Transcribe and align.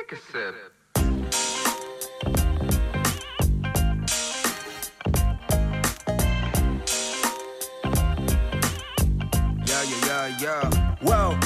Take 0.00 0.12
a 0.12 0.18
sip. 0.32 0.54
Yeah, 9.68 9.84
yeah, 9.90 10.42
yeah, 10.42 10.42
yeah. 10.42 10.96
Wow. 11.02 11.38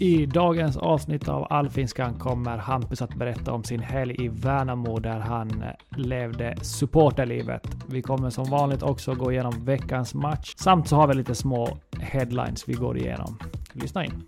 I 0.00 0.26
dagens 0.26 0.76
avsnitt 0.76 1.28
av 1.28 1.46
Allfinskan 1.50 2.18
kommer 2.18 2.58
Hampus 2.58 3.02
att 3.02 3.14
berätta 3.14 3.52
om 3.52 3.64
sin 3.64 3.80
helg 3.80 4.24
i 4.24 4.28
Värnamo 4.28 4.98
där 4.98 5.20
han 5.20 5.64
levde 5.96 6.56
supporterlivet. 6.62 7.62
Vi 7.86 8.02
kommer 8.02 8.30
som 8.30 8.44
vanligt 8.44 8.82
också 8.82 9.14
gå 9.14 9.32
igenom 9.32 9.64
veckans 9.64 10.14
match 10.14 10.54
samt 10.56 10.88
så 10.88 10.96
har 10.96 11.08
vi 11.08 11.14
lite 11.14 11.34
små 11.34 11.78
headlines 12.00 12.68
vi 12.68 12.72
går 12.72 12.98
igenom. 12.98 13.38
Lyssna 13.72 14.04
in. 14.04 14.26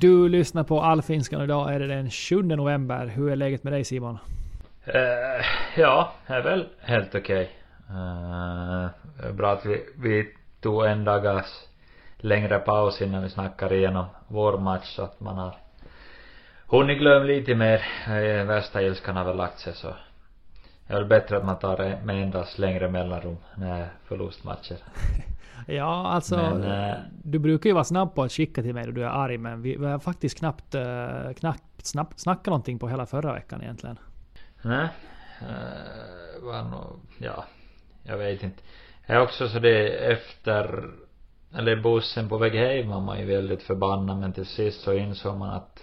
Du 0.00 0.28
lyssnar 0.28 0.64
på 0.64 0.80
Allfinskan 0.80 1.42
idag 1.42 1.74
är 1.74 1.80
det 1.80 1.86
den 1.86 2.10
7 2.10 2.42
november. 2.42 3.06
Hur 3.06 3.30
är 3.30 3.36
läget 3.36 3.64
med 3.64 3.72
dig 3.72 3.84
Simon? 3.84 4.18
Eh, 4.84 5.46
ja, 5.76 6.12
är 6.26 6.42
väl 6.42 6.68
helt 6.80 7.14
okej. 7.14 7.50
Eh, 7.90 9.32
bra 9.32 9.52
att 9.52 9.66
vi, 9.66 9.84
vi 9.96 10.28
tog 10.60 10.86
en 10.86 11.04
dagars 11.04 11.46
längre 12.16 12.58
paus 12.58 13.02
innan 13.02 13.22
vi 13.22 13.30
snackar 13.30 13.72
igenom 13.72 14.06
vår 14.28 14.58
match 14.58 14.96
så 14.96 15.02
att 15.02 15.20
man 15.20 15.38
har 15.38 15.56
hunnit 16.66 16.98
glömma 16.98 17.24
lite 17.24 17.54
mer. 17.54 17.82
Eh, 18.06 18.46
värsta 18.46 18.82
ilskan 18.82 19.16
har 19.16 19.24
väl 19.24 19.36
lagt 19.36 19.58
sig 19.58 19.74
så 19.74 19.88
det 20.86 20.94
är 20.94 20.98
väl 20.98 21.08
bättre 21.08 21.36
att 21.36 21.44
man 21.44 21.58
tar 21.58 22.04
med 22.04 22.22
endast 22.22 22.58
längre 22.58 22.88
mellanrum 22.90 23.36
när 23.54 23.88
förlustmatcher. 24.04 24.76
Ja, 25.66 26.06
alltså 26.06 26.36
Men, 26.36 26.62
eh, 26.62 26.96
du 27.22 27.38
brukar 27.38 27.70
ju 27.70 27.74
vara 27.74 27.84
snabb 27.84 28.14
på 28.14 28.22
att 28.22 28.32
skicka 28.32 28.62
till 28.62 28.74
mig 28.74 28.84
då 28.84 28.90
du 28.90 29.02
är 29.02 29.08
arg 29.08 29.38
men 29.38 29.62
vi, 29.62 29.76
vi 29.76 29.86
har 29.86 29.98
faktiskt 29.98 30.38
knappt, 30.38 30.74
uh, 30.74 31.32
knappt 31.32 31.86
snabbt 31.86 32.20
snackat 32.20 32.46
någonting 32.46 32.78
på 32.78 32.88
hela 32.88 33.06
förra 33.06 33.32
veckan 33.32 33.62
egentligen. 33.62 33.98
Nej. 34.62 34.88
Uh, 35.42 36.44
var 36.46 36.62
nog, 36.62 37.00
ja. 37.18 37.44
Jag 38.02 38.18
vet 38.18 38.42
inte. 38.42 38.62
Jag 39.06 39.16
är 39.16 39.22
också 39.22 39.48
så 39.48 39.58
det 39.58 39.88
efter, 39.88 40.84
eller 41.54 41.82
bussen 41.82 42.28
på 42.28 42.38
väg 42.38 42.54
hem 42.54 42.88
var 42.88 43.00
man 43.00 43.18
ju 43.18 43.24
väldigt 43.24 43.62
förbannad 43.62 44.18
men 44.18 44.32
till 44.32 44.46
sist 44.46 44.80
så 44.80 44.92
insåg 44.92 45.38
man 45.38 45.50
att 45.50 45.80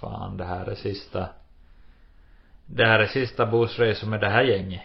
fan 0.00 0.36
det 0.36 0.44
här 0.44 0.66
är 0.66 0.74
sista 0.74 1.28
det 2.74 2.84
här 2.84 2.98
är 2.98 3.06
sista 3.06 3.46
bussresan 3.46 4.10
med 4.10 4.20
det 4.20 4.28
här 4.28 4.42
gänget. 4.42 4.82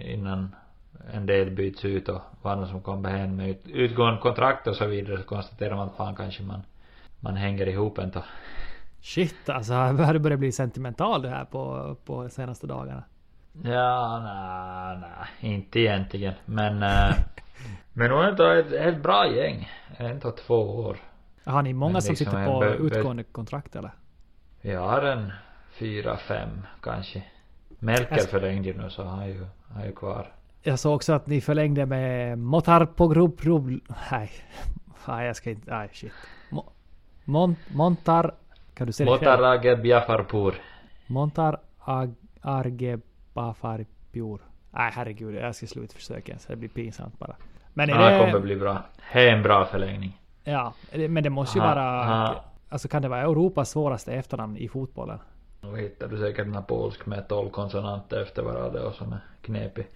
Innan 0.00 0.54
en 1.12 1.26
del 1.26 1.50
byts 1.50 1.84
ut 1.84 2.08
och 2.08 2.20
vad 2.42 2.68
som 2.68 2.82
kommer 2.82 3.10
hem 3.10 3.36
med 3.36 3.50
ut, 3.50 3.62
utgående 3.66 4.20
kontrakt 4.20 4.66
och 4.66 4.76
så 4.76 4.86
vidare 4.86 5.16
så 5.18 5.22
konstaterar 5.22 5.76
man 5.76 5.88
att 5.88 5.96
fan 5.96 6.16
kanske 6.16 6.42
man 6.42 6.62
man 7.20 7.36
hänger 7.36 7.68
ihop 7.68 7.98
ändå. 7.98 8.24
Shit 9.00 9.48
alltså, 9.48 9.72
har 9.74 10.12
du 10.12 10.18
börjat 10.18 10.38
bli 10.38 10.52
sentimental 10.52 11.22
det 11.22 11.28
här 11.28 11.44
på, 11.44 11.96
på 12.04 12.28
senaste 12.28 12.66
dagarna? 12.66 13.04
Ja, 13.64 14.20
nej, 14.24 14.98
nej, 15.00 15.54
inte 15.54 15.80
egentligen. 15.80 16.34
Men, 16.44 16.82
äh, 16.82 17.14
men 17.92 18.10
nog 18.10 18.24
ändå 18.24 18.44
ett, 18.44 18.72
ett 18.72 19.02
bra 19.02 19.26
gäng. 19.26 19.68
Ändå 19.96 20.30
två 20.30 20.54
år. 20.54 20.96
Har 21.44 21.62
ni 21.62 21.72
många 21.72 21.92
Men 21.92 22.02
som 22.02 22.12
liksom 22.12 22.26
sitter 22.26 22.46
på 22.46 22.64
utgående 22.64 23.24
kontrakt 23.24 23.76
eller? 23.76 23.90
Vi 24.60 24.74
har 24.74 25.02
en 25.02 25.32
fyra, 25.70 26.16
fem 26.16 26.66
kanske. 26.80 27.24
Melker 27.78 28.12
Alltså- 28.12 28.28
förlängde 28.28 28.68
ju 28.68 28.78
nu 28.78 28.90
så 28.90 29.04
han 29.04 29.20
är 29.20 29.26
ju, 29.26 29.46
han 29.68 29.82
är 29.82 29.86
ju 29.86 29.92
kvar. 29.92 30.32
Jag 30.62 30.78
såg 30.78 30.94
också 30.94 31.12
att 31.12 31.26
ni 31.26 31.40
förlängde 31.40 31.86
med 31.86 32.38
Motar 32.38 32.86
på 32.86 33.08
grupp 33.08 33.44
Nej. 34.10 34.30
Nej 35.08 35.26
jag 35.26 35.36
ska 35.36 35.50
inte, 35.50 35.70
nej 35.76 35.88
shit. 35.92 36.12
Mo, 36.50 36.64
Mon, 37.24 37.56
Montar, 37.74 38.34
kan 38.74 38.86
du 38.86 38.92
säga 38.92 39.10
det 39.10 39.18
själv? 39.18 39.30
Motarage 39.40 39.82
Biafarpur. 39.82 40.54
Montar 41.06 41.60
Ag, 41.78 42.14
Arge 42.40 42.98
Bafarpur. 43.34 44.40
Nej 44.70 44.90
herregud, 44.94 45.34
jag 45.34 45.54
ska 45.56 45.66
sluta 45.66 45.94
försöka 45.94 46.38
så 46.38 46.48
det 46.52 46.56
blir 46.56 46.68
pinsamt 46.68 47.18
bara. 47.18 47.36
Men 47.74 47.90
är 47.90 47.94
Ja, 47.94 48.10
det 48.10 48.18
det... 48.18 48.24
kommer 48.24 48.40
bli 48.40 48.56
bra. 48.56 48.82
Det 49.12 49.28
är 49.28 49.36
en 49.36 49.42
bra 49.42 49.64
förlängning. 49.64 50.20
Ja, 50.44 50.72
det- 50.92 51.08
men 51.08 51.22
det 51.22 51.30
måste 51.30 51.58
ju 51.58 51.64
vara... 51.64 52.34
Alltså 52.68 52.88
kan 52.88 53.02
det 53.02 53.08
vara 53.08 53.20
Europas 53.20 53.70
svåraste 53.70 54.12
efternamn 54.12 54.56
i 54.56 54.68
fotbollen? 54.68 55.18
Nu 55.60 55.76
hittar 55.80 56.08
du 56.08 56.18
säkert 56.18 56.46
en 56.46 56.64
polsk 56.64 57.06
med 57.06 57.28
12 57.28 57.50
konsonanter 57.50 58.22
efter 58.22 58.42
varandra 58.42 58.82
och 58.86 58.94
som 58.94 59.12
är 59.12 59.18
knepig. 59.42 59.86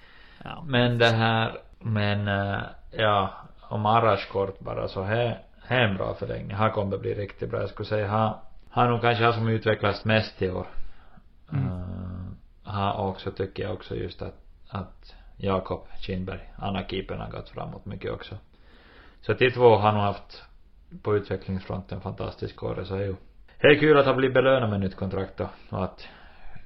Ja. 0.44 0.64
Men 0.66 0.98
det 0.98 1.10
här, 1.10 1.58
men 1.78 2.28
äh, 2.28 2.62
ja, 2.90 3.30
om 3.60 3.86
Arash 3.86 4.32
kort 4.32 4.60
bara 4.60 4.88
så 4.88 5.02
här, 5.02 5.42
här 5.62 5.80
är 5.80 5.88
en 5.88 5.96
bra 5.96 6.14
förlängning. 6.14 6.56
Han 6.56 6.70
kommer 6.70 6.98
bli 6.98 7.14
riktigt 7.14 7.50
bra. 7.50 7.60
Jag 7.60 7.68
skulle 7.68 7.88
säga 7.88 8.08
han, 8.08 8.34
han 8.70 8.90
nog 8.90 9.00
kanske 9.00 9.24
har 9.24 9.32
som 9.32 9.48
utvecklats 9.48 10.04
mest 10.04 10.42
i 10.42 10.50
år. 10.50 10.66
Mm. 11.52 11.66
Uh, 11.66 11.72
han 12.64 12.96
också 12.96 13.30
tycker 13.30 13.62
jag 13.62 13.72
också 13.72 13.94
just 13.94 14.22
att, 14.22 14.34
att 14.68 15.14
Jakob 15.36 15.88
Kindberg, 16.00 16.52
andra 16.56 16.84
keepern 16.86 17.20
har 17.20 17.30
gått 17.30 17.48
framåt 17.48 17.84
mycket 17.84 18.12
också. 18.12 18.34
Så 19.20 19.32
de 19.32 19.50
två 19.50 19.76
har 19.76 19.92
nog 19.92 20.02
haft 20.02 20.42
på 21.02 21.16
utvecklingsfronten 21.16 22.00
fantastisk 22.00 22.62
år 22.62 22.84
så 22.84 22.94
är 22.94 23.00
ju 23.00 23.16
det 23.60 23.66
är 23.66 23.78
kul 23.78 23.98
att 23.98 24.06
ha 24.06 24.14
blivit 24.14 24.34
belönad 24.34 24.70
med 24.70 24.80
nytt 24.80 24.96
kontrakt 24.96 25.36
då 25.36 25.48
och 25.70 25.84
att 25.84 26.08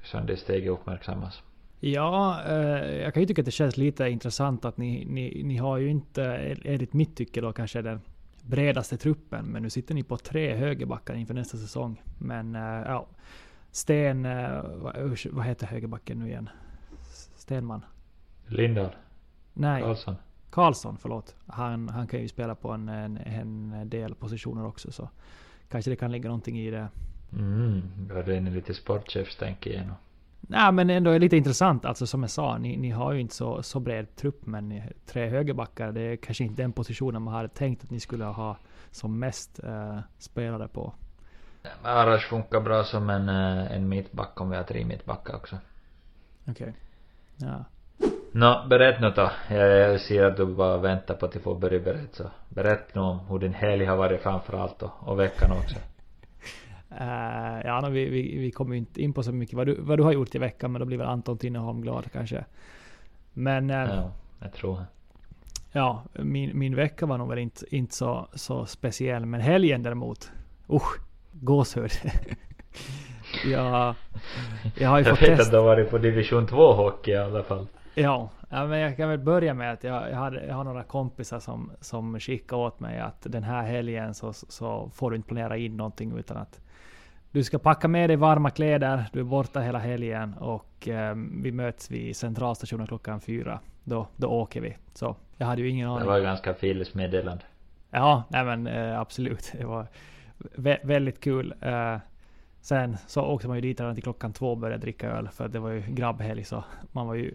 söndagssteget 0.03 0.71
uppmärksammas. 0.71 1.41
Ja, 1.83 2.43
eh, 2.47 2.95
jag 3.01 3.13
kan 3.13 3.23
ju 3.23 3.27
tycka 3.27 3.41
att 3.41 3.45
det 3.45 3.51
känns 3.51 3.77
lite 3.77 4.09
intressant 4.09 4.65
att 4.65 4.77
ni, 4.77 5.05
ni, 5.05 5.43
ni 5.43 5.57
har 5.57 5.77
ju 5.77 5.89
inte, 5.89 6.23
enligt 6.63 6.93
mitt 6.93 7.15
tycke 7.15 7.41
då 7.41 7.53
kanske 7.53 7.81
den 7.81 8.01
bredaste 8.41 8.97
truppen, 8.97 9.45
men 9.45 9.63
nu 9.63 9.69
sitter 9.69 9.95
ni 9.95 10.03
på 10.03 10.17
tre 10.17 10.55
högerbackar 10.55 11.13
inför 11.13 11.33
nästa 11.33 11.57
säsong. 11.57 12.01
Men 12.17 12.55
eh, 12.55 12.61
ja, 12.61 13.07
Sten, 13.71 14.25
eh, 14.25 14.63
vad, 15.31 15.45
heter 15.45 15.67
högerbacken 15.67 16.19
nu 16.19 16.27
igen? 16.27 16.49
Stenman? 17.35 17.85
Lindahl, 18.47 18.95
Nej, 19.53 19.81
Karlsson. 19.81 20.15
Karlsson, 20.49 20.97
förlåt. 20.97 21.35
Han, 21.47 21.89
han 21.89 22.07
kan 22.07 22.21
ju 22.21 22.27
spela 22.27 22.55
på 22.55 22.71
en, 22.71 22.89
en, 22.89 23.17
en 23.17 23.89
del 23.89 24.15
positioner 24.15 24.65
också 24.65 24.91
så 24.91 25.09
kanske 25.69 25.91
det 25.91 25.95
kan 25.95 26.11
ligga 26.11 26.29
någonting 26.29 26.59
i 26.59 26.71
det. 26.71 26.87
Mm, 27.33 27.81
ja 28.09 28.23
det 28.23 28.35
är 28.35 28.41
lite 28.41 28.73
sportchefstänk 28.73 29.67
igenom. 29.67 29.95
Nej 30.41 30.71
men 30.71 30.89
ändå 30.89 31.11
är 31.11 31.19
lite 31.19 31.37
intressant. 31.37 31.85
Alltså 31.85 32.07
som 32.07 32.21
jag 32.21 32.29
sa, 32.29 32.57
ni, 32.57 32.77
ni 32.77 32.89
har 32.89 33.13
ju 33.13 33.21
inte 33.21 33.35
så, 33.35 33.63
så 33.63 33.79
bred 33.79 34.15
trupp. 34.15 34.45
Men 34.45 34.69
ni, 34.69 34.83
tre 35.05 35.29
högerbackar, 35.29 35.91
det 35.91 36.01
är 36.01 36.15
kanske 36.15 36.43
inte 36.43 36.61
den 36.61 36.73
positionen 36.73 37.21
man 37.21 37.33
hade 37.33 37.49
tänkt 37.49 37.83
att 37.83 37.91
ni 37.91 37.99
skulle 37.99 38.25
ha 38.25 38.57
som 38.91 39.19
mest 39.19 39.59
eh, 39.63 39.99
spelare 40.17 40.67
på. 40.67 40.93
Men 41.61 41.71
Arash 41.83 42.29
funkar 42.29 42.61
bra 42.61 42.83
som 42.83 43.09
en, 43.09 43.29
eh, 43.29 43.71
en 43.71 43.89
mittback 43.89 44.41
om 44.41 44.49
vi 44.49 44.57
har 44.57 44.63
tre 44.63 44.85
mittbackar 44.85 45.35
också. 45.35 45.57
Okej. 46.47 46.51
Okay. 46.51 46.73
Ja. 47.37 47.65
Nå, 48.31 48.65
berätta 48.69 49.01
nu 49.01 49.13
då. 49.15 49.55
Jag, 49.55 50.01
ser 50.01 50.23
att 50.23 50.37
du 50.37 50.45
bara 50.45 50.77
väntar 50.77 51.15
på 51.15 51.25
att 51.25 51.31
du 51.31 51.39
får 51.39 51.55
börja 51.55 51.79
berätta 51.79 52.23
så. 52.23 52.29
Berätta 52.49 52.99
nu 52.99 53.01
om 53.01 53.19
hur 53.19 53.39
din 53.39 53.53
helg 53.53 53.85
har 53.85 53.97
varit 53.97 54.21
framförallt 54.21 54.83
och, 54.83 54.91
och 54.99 55.19
veckan 55.19 55.51
också. 55.51 55.75
Uh, 56.91 57.61
ja, 57.65 57.81
no, 57.81 57.89
vi, 57.89 58.09
vi, 58.09 58.37
vi 58.37 58.51
kommer 58.51 58.71
ju 58.71 58.77
inte 58.77 59.01
in 59.01 59.13
på 59.13 59.23
så 59.23 59.31
mycket 59.31 59.55
vad 59.55 59.67
du, 59.67 59.75
vad 59.79 59.99
du 59.99 60.03
har 60.03 60.11
gjort 60.11 60.35
i 60.35 60.37
veckan, 60.37 60.71
men 60.71 60.79
då 60.79 60.85
blir 60.85 60.97
väl 60.97 61.07
Anton 61.07 61.37
Tinneholm 61.37 61.81
glad 61.81 62.11
kanske. 62.11 62.45
Men... 63.33 63.69
Uh, 63.69 63.77
ja, 63.77 64.11
jag 64.39 64.53
tror 64.53 64.77
det. 64.77 64.85
Ja, 65.71 66.03
min, 66.13 66.59
min 66.59 66.75
vecka 66.75 67.05
var 67.05 67.17
nog 67.17 67.29
väl 67.29 67.39
inte, 67.39 67.75
inte 67.75 67.95
så, 67.95 68.27
så 68.33 68.65
speciell, 68.65 69.25
men 69.25 69.41
helgen 69.41 69.83
däremot. 69.83 70.31
Usch, 70.69 70.99
gåshud. 71.31 71.91
jag, 73.45 73.95
jag 74.77 74.89
har 74.89 74.99
ju 74.99 75.05
jag 75.05 75.17
fått 75.17 75.21
vet 75.21 75.37
testa. 75.37 75.43
att 75.43 75.51
du 75.51 75.57
har 75.57 75.63
varit 75.63 75.89
på 75.89 75.97
division 75.97 76.47
2 76.47 76.73
hockey 76.73 77.11
i 77.11 77.17
alla 77.17 77.43
fall. 77.43 77.67
Ja, 77.95 78.29
ja, 78.49 78.65
men 78.65 78.79
jag 78.79 78.97
kan 78.97 79.09
väl 79.09 79.19
börja 79.19 79.53
med 79.53 79.73
att 79.73 79.83
jag, 79.83 80.11
jag, 80.11 80.17
hade, 80.17 80.45
jag 80.45 80.55
har 80.55 80.63
några 80.63 80.83
kompisar 80.83 81.39
som, 81.39 81.71
som 81.81 82.19
skickade 82.19 82.61
åt 82.61 82.79
mig 82.79 82.99
att 82.99 83.21
den 83.21 83.43
här 83.43 83.63
helgen 83.63 84.13
så, 84.13 84.33
så 84.33 84.91
får 84.93 85.11
du 85.11 85.17
inte 85.17 85.27
planera 85.27 85.57
in 85.57 85.77
någonting 85.77 86.17
utan 86.17 86.37
att 86.37 86.59
du 87.31 87.43
ska 87.43 87.59
packa 87.59 87.87
med 87.87 88.09
dig 88.09 88.17
varma 88.17 88.49
kläder, 88.49 89.05
du 89.13 89.19
är 89.19 89.23
borta 89.23 89.59
hela 89.59 89.79
helgen 89.79 90.33
och 90.33 90.87
eh, 90.87 91.15
vi 91.15 91.51
möts 91.51 91.91
vid 91.91 92.15
centralstationen 92.15 92.87
klockan 92.87 93.21
fyra. 93.21 93.59
Då, 93.83 94.07
då 94.15 94.27
åker 94.27 94.61
vi. 94.61 94.77
Så 94.93 95.15
jag 95.37 95.47
hade 95.47 95.61
ju 95.61 95.69
ingen 95.69 95.89
aning. 95.89 95.99
Det 95.99 96.11
var 96.11 96.19
ganska 96.19 96.53
filis 96.53 96.93
meddelande. 96.93 97.43
Ja, 97.91 98.23
nej 98.29 98.43
men 98.43 98.67
eh, 98.67 98.99
absolut. 98.99 99.51
Det 99.57 99.65
var 99.65 99.87
vä 100.37 100.79
väldigt 100.83 101.19
kul. 101.19 101.53
Eh, 101.61 101.97
sen 102.61 102.97
så 103.07 103.21
åkte 103.21 103.47
man 103.47 103.57
ju 103.57 103.61
dit 103.61 103.79
redan 103.79 103.95
till 103.95 104.03
klockan 104.03 104.33
två 104.33 104.51
och 104.51 104.57
började 104.57 104.81
dricka 104.81 105.09
öl 105.09 105.29
för 105.29 105.47
det 105.47 105.59
var 105.59 105.69
ju 105.69 105.83
grabbhelg 105.87 106.43
så 106.43 106.63
man 106.91 107.07
var 107.07 107.15
ju, 107.15 107.33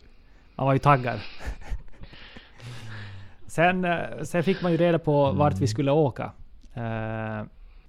man 0.54 0.66
var 0.66 0.72
ju 0.72 0.78
taggad. 0.78 1.20
sen, 3.46 3.84
eh, 3.84 4.22
sen 4.22 4.42
fick 4.42 4.62
man 4.62 4.72
ju 4.72 4.78
reda 4.78 4.98
på 4.98 5.32
vart 5.32 5.58
vi 5.58 5.66
skulle 5.66 5.90
åka. 5.90 6.32
Eh, 6.74 7.42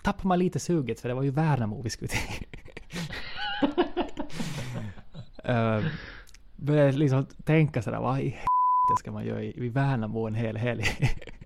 tappade 0.08 0.28
man 0.28 0.40
lite 0.40 0.60
suget 0.60 1.00
för 1.00 1.10
det 1.10 1.16
var 1.16 1.24
ju 1.24 1.32
Värnamo 1.32 1.82
vi 1.82 1.90
skulle 1.90 2.08
till. 2.08 2.48
uh, 5.50 5.86
började 6.56 6.92
liksom 6.92 7.26
tänka 7.26 7.82
sådär, 7.82 8.00
vad 8.00 8.20
i 8.20 8.24
helvete 8.24 8.98
ska 9.00 9.12
man 9.12 9.26
göra 9.26 9.44
i, 9.44 9.66
i 9.66 9.70
Värnamo 9.70 10.28
en 10.28 10.36
hel 10.36 10.58
helg? 10.58 10.84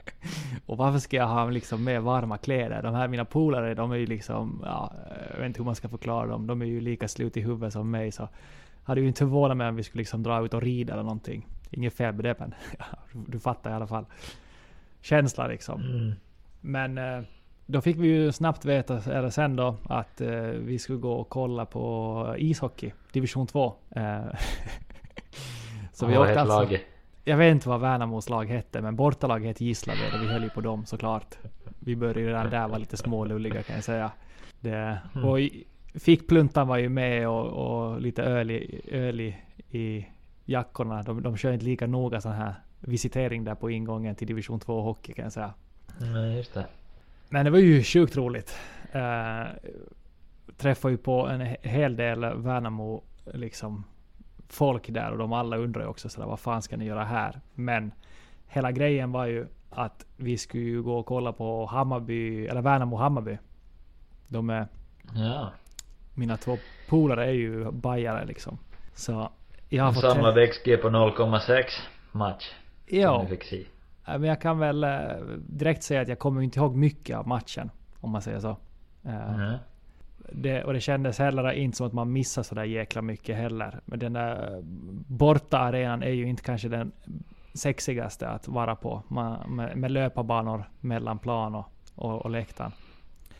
och 0.65 0.77
varför 0.77 0.99
ska 0.99 1.17
jag 1.17 1.27
ha 1.27 1.49
liksom 1.49 1.83
med 1.83 2.01
varma 2.01 2.37
kläder? 2.37 2.83
De 2.83 2.95
här 2.95 3.07
mina 3.07 3.25
polare, 3.25 3.73
de 3.73 3.91
är 3.91 3.95
ju 3.95 4.05
liksom, 4.05 4.61
ja, 4.65 4.93
jag 5.31 5.37
vet 5.37 5.45
inte 5.45 5.59
hur 5.59 5.65
man 5.65 5.75
ska 5.75 5.89
förklara 5.89 6.27
dem. 6.27 6.47
De 6.47 6.61
är 6.61 6.65
ju 6.65 6.81
lika 6.81 7.07
slut 7.07 7.37
i 7.37 7.41
huvudet 7.41 7.73
som 7.73 7.91
mig 7.91 8.11
så 8.11 8.29
hade 8.83 9.01
ju 9.01 9.07
inte 9.07 9.19
förvånat 9.19 9.57
mig 9.57 9.69
om 9.69 9.75
vi 9.75 9.83
skulle 9.83 10.01
liksom 10.01 10.23
dra 10.23 10.45
ut 10.45 10.53
och 10.53 10.61
rida 10.61 10.93
eller 10.93 11.03
någonting. 11.03 11.47
Inget 11.69 11.93
fel 11.93 12.13
med 12.13 12.25
det 12.25 12.35
men 12.39 12.53
du 13.27 13.39
fattar 13.39 13.71
i 13.71 13.73
alla 13.73 13.87
fall. 13.87 14.05
Känsla 15.01 15.47
liksom. 15.47 15.81
Mm. 15.81 16.13
Men 16.61 16.97
uh, 16.97 17.23
då 17.71 17.81
fick 17.81 17.97
vi 17.97 18.07
ju 18.07 18.31
snabbt 18.31 18.65
veta, 18.65 18.97
eller 19.11 19.29
sen 19.29 19.55
då, 19.55 19.75
att 19.83 20.21
eh, 20.21 20.31
vi 20.41 20.79
skulle 20.79 20.99
gå 20.99 21.13
och 21.13 21.29
kolla 21.29 21.65
på 21.65 22.35
ishockey, 22.37 22.91
division 23.11 23.47
2. 23.47 23.73
Eh, 23.95 24.19
så 25.93 26.05
vi 26.05 26.17
åkte 26.17 26.41
alltså, 26.41 26.59
laget? 26.59 26.81
Jag 27.23 27.37
vet 27.37 27.51
inte 27.51 27.69
vad 27.69 27.79
Värnamos 27.81 28.29
lag 28.29 28.45
hette, 28.45 28.81
men 28.81 28.95
bortalag 28.95 29.45
hette 29.45 29.65
Gislaved 29.65 30.13
och 30.13 30.21
vi 30.21 30.27
höll 30.27 30.43
ju 30.43 30.49
på 30.49 30.61
dem 30.61 30.85
såklart. 30.85 31.37
Vi 31.79 31.95
började 31.95 32.19
redan 32.19 32.49
där 32.49 32.67
vara 32.67 32.77
lite 32.77 32.97
smålulliga 32.97 33.63
kan 33.63 33.75
jag 33.75 33.83
säga. 33.83 34.11
Det, 34.59 34.97
Mm. 35.15 35.29
och 35.29 35.39
fickpluntan 35.99 36.67
var 36.67 36.77
ju 36.77 36.89
med 36.89 37.29
och, 37.29 37.45
och 37.45 38.01
lite 38.01 38.23
öl, 38.23 38.51
i, 38.51 38.81
öl 38.91 39.19
i, 39.19 39.35
i 39.69 40.05
jackorna. 40.45 41.03
De, 41.03 41.23
de 41.23 41.37
kör 41.37 41.53
inte 41.53 41.65
lika 41.65 41.87
noga 41.87 42.21
sån 42.21 42.31
här 42.31 42.53
visitering 42.79 43.43
där 43.43 43.55
på 43.55 43.71
ingången 43.71 44.15
till 44.15 44.27
division 44.27 44.59
2 44.59 44.81
hockey 44.81 45.13
kan 45.13 45.23
jag 45.23 45.33
säga. 45.33 45.53
Nej, 45.99 46.37
just 46.37 46.53
det. 46.53 46.65
Men 47.33 47.45
det 47.45 47.51
var 47.51 47.59
ju 47.59 47.83
sjukt 47.83 48.17
roligt. 48.17 48.57
Uh, 48.95 49.51
träffade 50.57 50.91
ju 50.91 50.97
på 50.97 51.27
en 51.27 51.55
hel 51.61 51.95
del 51.95 52.19
Värnamo 52.19 53.03
liksom 53.33 53.83
folk 54.49 54.89
där 54.89 55.11
och 55.11 55.17
de 55.17 55.33
alla 55.33 55.57
undrar 55.57 55.81
ju 55.81 55.87
också 55.87 56.09
sådär 56.09 56.27
vad 56.27 56.39
fan 56.39 56.61
ska 56.61 56.77
ni 56.77 56.85
göra 56.85 57.03
här? 57.03 57.39
Men 57.53 57.91
hela 58.47 58.71
grejen 58.71 59.11
var 59.11 59.25
ju 59.25 59.47
att 59.69 60.05
vi 60.17 60.37
skulle 60.37 60.63
ju 60.63 60.81
gå 60.81 60.99
och 60.99 61.05
kolla 61.05 61.33
på 61.33 61.65
Hammarby, 61.65 62.47
eller 62.47 62.61
Värnamo 62.61 62.97
Hammarby. 62.97 63.37
De 64.27 64.49
är... 64.49 64.67
Ja. 65.15 65.51
Mina 66.13 66.37
två 66.37 66.57
polare 66.89 67.25
är 67.25 67.31
ju 67.31 67.71
bajare 67.71 68.25
liksom. 68.25 68.57
Så 68.93 69.31
jag 69.69 69.83
har 69.83 69.93
fått... 69.93 70.01
Samlad 70.01 70.49
XG 70.49 70.81
på 70.81 70.89
0,6 70.89 71.63
match. 72.11 72.51
Ja. 72.85 73.19
Som 73.19 73.25
vi 73.25 73.37
fick 73.37 73.43
se. 73.43 73.65
Men 74.19 74.23
jag 74.29 74.41
kan 74.41 74.59
väl 74.59 74.83
eh, 74.83 74.89
direkt 75.37 75.83
säga 75.83 76.01
att 76.01 76.07
jag 76.07 76.19
kommer 76.19 76.41
inte 76.41 76.59
ihåg 76.59 76.75
mycket 76.75 77.17
av 77.17 77.27
matchen. 77.27 77.71
Om 77.99 78.09
man 78.09 78.21
säger 78.21 78.39
så. 78.39 78.57
Mm. 79.05 79.57
Det, 80.33 80.63
och 80.63 80.73
det 80.73 80.81
kändes 80.81 81.19
heller 81.19 81.51
inte 81.51 81.77
som 81.77 81.87
att 81.87 81.93
man 81.93 82.11
missade 82.11 82.45
sådär 82.45 82.63
jäkla 82.63 83.01
mycket 83.01 83.35
heller. 83.35 83.79
Men 83.85 83.99
den 83.99 84.13
där 84.13 84.59
borta 85.07 85.57
arenan 85.57 86.03
är 86.03 86.11
ju 86.11 86.27
inte 86.27 86.43
kanske 86.43 86.67
den 86.67 86.91
sexigaste 87.53 88.29
att 88.29 88.47
vara 88.47 88.75
på. 88.75 89.03
Man, 89.07 89.55
med, 89.55 89.77
med 89.77 89.91
löparbanor 89.91 90.63
mellan 90.79 91.19
plan 91.19 91.55
och, 91.55 91.65
och, 91.95 92.21
och 92.21 92.29
läktaren. 92.29 92.71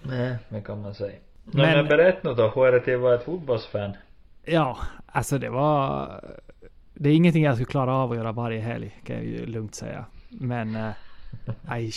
Nej, 0.02 0.38
det 0.50 0.62
kan 0.62 0.82
man 0.82 0.94
säga. 0.96 1.20
Men, 1.44 1.78
men 1.78 1.88
berätta 1.88 2.30
nu 2.30 2.36
då, 2.36 2.52
hur 2.56 2.66
är 2.66 2.72
det 2.72 2.80
till 2.80 2.96
att 2.96 3.02
vara 3.02 3.16
ett 3.16 3.24
fotbollsfan? 3.24 3.92
Ja, 4.46 4.78
alltså 5.06 5.38
det 5.38 5.50
var... 5.50 6.10
Det 6.94 7.10
är 7.10 7.14
ingenting 7.14 7.44
jag 7.44 7.56
skulle 7.56 7.66
klara 7.66 7.96
av 7.96 8.12
att 8.12 8.18
göra 8.18 8.32
varje 8.32 8.62
helg, 8.62 9.02
kan 9.06 9.16
jag 9.16 9.26
ju 9.26 9.46
lugnt 9.46 9.76
säga. 9.76 10.06
Men... 10.32 10.76
Äh, 10.76 10.92
aj, 11.66 11.92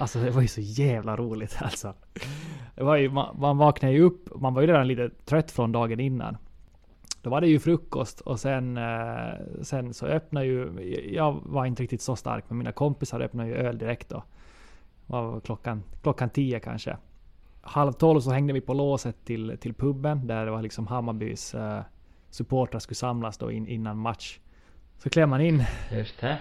alltså 0.00 0.18
det 0.18 0.30
var 0.30 0.42
ju 0.42 0.48
så 0.48 0.60
jävla 0.60 1.16
roligt 1.16 1.56
alltså. 1.62 1.94
Det 2.74 2.84
var 2.84 2.96
ju, 2.96 3.10
man, 3.10 3.40
man 3.40 3.58
vaknade 3.58 3.94
ju 3.94 4.02
upp, 4.02 4.40
man 4.40 4.54
var 4.54 4.60
ju 4.60 4.66
redan 4.66 4.88
lite 4.88 5.10
trött 5.24 5.50
från 5.50 5.72
dagen 5.72 6.00
innan. 6.00 6.36
Då 7.22 7.30
var 7.30 7.40
det 7.40 7.46
ju 7.46 7.58
frukost 7.58 8.20
och 8.20 8.40
sen, 8.40 8.76
äh, 8.76 9.34
sen 9.62 9.94
så 9.94 10.06
öppnade 10.06 10.46
ju... 10.46 10.70
Jag 11.12 11.40
var 11.44 11.66
inte 11.66 11.82
riktigt 11.82 12.02
så 12.02 12.16
stark, 12.16 12.44
men 12.48 12.58
mina 12.58 12.72
kompisar 12.72 13.20
öppnade 13.20 13.48
ju 13.48 13.54
öl 13.54 13.78
direkt 13.78 14.08
då. 14.08 14.22
vad 15.06 15.24
var 15.24 15.40
klockan, 15.40 15.82
klockan 16.02 16.30
tio 16.30 16.60
kanske. 16.60 16.96
Halv 17.60 17.92
tolv 17.92 18.20
så 18.20 18.30
hängde 18.30 18.52
vi 18.52 18.60
på 18.60 18.74
låset 18.74 19.24
till, 19.24 19.58
till 19.60 19.74
puben 19.74 20.26
där 20.26 20.44
det 20.44 20.50
var 20.50 20.62
liksom 20.62 20.86
Hammarbys 20.86 21.54
äh, 21.54 21.80
supportrar 22.30 22.78
skulle 22.80 22.94
samlas 22.94 23.38
då 23.38 23.50
in, 23.50 23.66
innan 23.66 23.98
match. 23.98 24.38
Så 24.98 25.10
klev 25.10 25.28
man 25.28 25.40
in. 25.40 25.64
Just 25.92 26.20
det. 26.20 26.38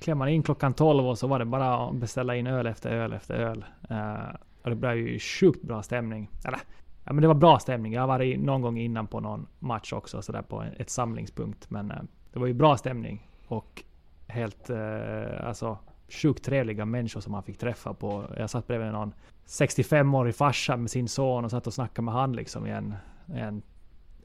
Klämmer 0.00 0.26
in 0.26 0.42
klockan 0.42 0.74
12 0.74 1.06
och 1.06 1.18
så 1.18 1.26
var 1.26 1.38
det 1.38 1.44
bara 1.44 1.88
att 1.88 1.94
beställa 1.94 2.36
in 2.36 2.46
öl 2.46 2.66
efter 2.66 2.90
öl 2.90 3.12
efter 3.12 3.34
öl. 3.34 3.64
Uh, 3.90 4.34
och 4.62 4.70
det 4.70 4.76
blev 4.76 4.96
ju 4.96 5.18
sjukt 5.18 5.62
bra 5.62 5.82
stämning. 5.82 6.30
Eller, 6.44 6.60
ja 7.04 7.12
men 7.12 7.22
det 7.22 7.28
var 7.28 7.34
bra 7.34 7.58
stämning. 7.58 7.92
Jag 7.92 8.00
har 8.00 8.08
varit 8.08 8.40
någon 8.40 8.62
gång 8.62 8.78
innan 8.78 9.06
på 9.06 9.20
någon 9.20 9.46
match 9.58 9.92
också 9.92 10.22
så 10.22 10.32
där 10.32 10.42
på 10.42 10.64
ett 10.76 10.90
samlingspunkt. 10.90 11.70
Men 11.70 11.90
uh, 11.90 11.98
det 12.32 12.38
var 12.38 12.46
ju 12.46 12.54
bra 12.54 12.76
stämning. 12.76 13.28
Och 13.46 13.82
helt, 14.26 14.70
uh, 14.70 15.46
alltså 15.46 15.78
sjukt 16.08 16.44
trevliga 16.44 16.84
människor 16.84 17.20
som 17.20 17.32
man 17.32 17.42
fick 17.42 17.58
träffa 17.58 17.94
på. 17.94 18.24
Jag 18.36 18.50
satt 18.50 18.66
bredvid 18.66 18.92
någon 18.92 19.14
65-årig 19.46 20.34
farsa 20.34 20.76
med 20.76 20.90
sin 20.90 21.08
son 21.08 21.44
och 21.44 21.50
satt 21.50 21.66
och 21.66 21.74
snackade 21.74 22.04
med 22.04 22.14
han 22.14 22.32
liksom 22.32 22.66
i 22.66 22.70
en, 22.70 22.94
en, 23.26 23.62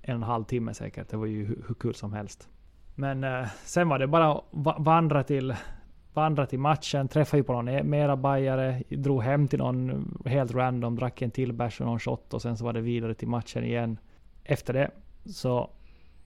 en 0.01 0.15
och 0.15 0.21
en 0.21 0.23
halv 0.23 0.43
timme 0.43 0.73
säkert. 0.73 1.09
Det 1.09 1.17
var 1.17 1.25
ju 1.25 1.45
hur, 1.45 1.63
hur 1.67 1.75
kul 1.75 1.95
som 1.95 2.13
helst. 2.13 2.49
Men 2.95 3.23
eh, 3.23 3.47
sen 3.63 3.89
var 3.89 3.99
det 3.99 4.07
bara 4.07 4.31
att 4.31 4.43
vandra 4.77 5.23
till, 5.23 5.55
vandra 6.13 6.45
till 6.45 6.59
matchen, 6.59 7.07
träffade 7.07 7.39
ju 7.39 7.43
på 7.43 7.53
någon 7.53 7.67
e-, 7.67 7.83
mera 7.83 8.15
bajare, 8.15 8.83
drog 8.89 9.23
hem 9.23 9.47
till 9.47 9.59
någon 9.59 10.17
helt 10.25 10.55
random, 10.55 10.95
drack 10.95 11.21
en 11.21 11.31
till 11.31 11.53
bärs 11.53 11.81
och 11.81 11.87
någon 11.87 11.99
shot 11.99 12.33
och 12.33 12.41
sen 12.41 12.57
så 12.57 12.65
var 12.65 12.73
det 12.73 12.81
vidare 12.81 13.13
till 13.13 13.27
matchen 13.27 13.63
igen. 13.63 13.97
Efter 14.43 14.73
det 14.73 14.91
så 15.25 15.69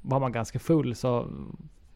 var 0.02 0.20
man 0.20 0.32
ganska 0.32 0.60
full 0.60 0.96
så 0.96 1.28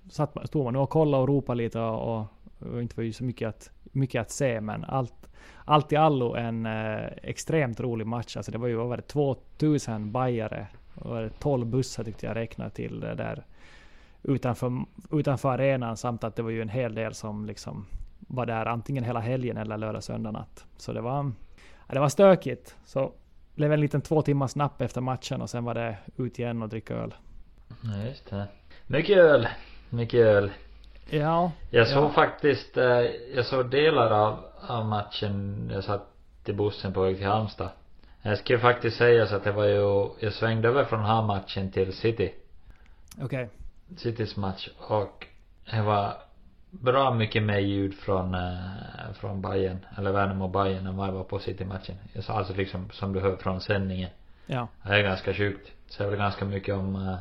satt, 0.09 0.47
stod 0.47 0.63
man 0.63 0.75
och 0.75 0.89
kollade 0.89 1.21
och 1.21 1.27
ropade 1.27 1.57
lite 1.57 1.79
och, 1.79 2.17
och, 2.17 2.25
och 2.59 2.81
inte 2.81 2.95
var 2.95 3.03
ju 3.03 3.13
så 3.13 3.23
mycket 3.23 3.49
att, 3.49 3.71
mycket 3.83 4.21
att 4.21 4.31
se 4.31 4.61
men 4.61 4.83
allt, 4.83 5.29
allt 5.65 5.91
i 5.91 5.95
allo 5.95 6.35
en 6.35 6.65
eh, 6.65 7.07
extremt 7.23 7.79
rolig 7.79 8.07
match. 8.07 8.37
Alltså 8.37 8.51
det 8.51 8.57
var 8.57 8.67
ju 8.67 8.81
över 8.81 9.01
2000 9.01 10.11
bajare 10.11 10.67
och 10.95 11.39
12 11.39 11.65
bussar 11.67 12.03
tyckte 12.03 12.25
jag 12.25 12.35
räknade 12.35 12.69
till 12.69 12.99
det 12.99 13.15
där 13.15 13.43
utanför, 14.23 14.85
utanför 15.11 15.49
arenan 15.49 15.97
samt 15.97 16.23
att 16.23 16.35
det 16.35 16.41
var 16.41 16.49
ju 16.49 16.61
en 16.61 16.69
hel 16.69 16.95
del 16.95 17.13
som 17.13 17.45
liksom 17.45 17.85
var 18.19 18.45
där 18.45 18.65
antingen 18.65 19.03
hela 19.03 19.19
helgen 19.19 19.57
eller 19.57 19.77
lördag 19.77 20.03
söndag 20.03 20.31
natt. 20.31 20.65
Så 20.77 20.93
det 20.93 21.01
var, 21.01 21.31
ja, 21.87 21.93
det 21.93 21.99
var 21.99 22.09
stökigt. 22.09 22.75
Så 22.85 22.99
det 22.99 23.55
blev 23.55 23.73
en 23.73 23.81
liten 23.81 24.01
två 24.01 24.21
timmars 24.21 24.55
napp 24.55 24.81
efter 24.81 25.01
matchen 25.01 25.41
och 25.41 25.49
sen 25.49 25.63
var 25.63 25.73
det 25.73 25.97
ut 26.17 26.39
igen 26.39 26.61
och 26.61 26.69
dricka 26.69 26.93
öl. 26.93 27.13
Ja, 27.67 28.09
just 28.09 28.29
det. 28.29 28.47
Mycket 28.87 29.17
öl. 29.17 29.47
Mycket 29.89 30.19
öl. 30.19 30.51
Ja. 31.09 31.51
Jag 31.71 31.87
såg 31.87 32.03
ja. 32.03 32.09
faktiskt, 32.09 32.77
eh, 32.77 33.01
jag 33.35 33.45
såg 33.45 33.69
delar 33.69 34.11
av, 34.11 34.39
av 34.67 34.85
matchen. 34.85 35.69
Jag 35.73 35.83
satt 35.83 36.09
i 36.45 36.53
bussen 36.53 36.93
på 36.93 37.01
väg 37.01 37.17
till 37.17 37.27
Halmstad. 37.27 37.69
Jag 38.21 38.37
ska 38.37 38.53
ju 38.53 38.59
faktiskt 38.59 38.97
säga 38.97 39.25
så 39.25 39.35
att 39.35 39.43
det 39.43 39.51
var 39.51 39.65
ju, 39.65 40.09
jag 40.19 40.33
svängde 40.33 40.67
över 40.67 40.85
från 40.85 41.05
här 41.05 41.21
matchen 41.21 41.71
till 41.71 41.93
City. 41.93 42.33
Okej. 43.15 43.25
Okay. 43.25 43.47
Citys 43.97 44.35
match 44.35 44.69
och 44.77 45.27
det 45.71 45.81
var 45.81 46.13
bra 46.69 47.13
mycket 47.13 47.43
mer 47.43 47.59
ljud 47.59 47.93
från, 47.93 48.33
eh, 48.33 49.13
från 49.13 49.41
Bayern 49.41 49.85
eller 49.97 50.11
Värnamo 50.11 50.47
Bayern 50.47 50.87
än 50.87 50.97
vad 50.97 51.07
jag 51.07 51.13
var 51.13 51.23
på 51.23 51.39
City-matchen. 51.39 51.95
Alltså 52.27 52.53
liksom 52.53 52.89
som 52.91 53.13
du 53.13 53.19
hör 53.19 53.35
från 53.35 53.61
sändningen. 53.61 54.09
Ja. 54.45 54.67
Det 54.83 54.89
är 54.89 55.03
ganska 55.03 55.33
sjukt. 55.33 55.71
Säger 55.87 56.09
väl 56.09 56.19
ganska 56.19 56.45
mycket 56.45 56.75
om, 56.75 56.95
eh, 56.95 57.17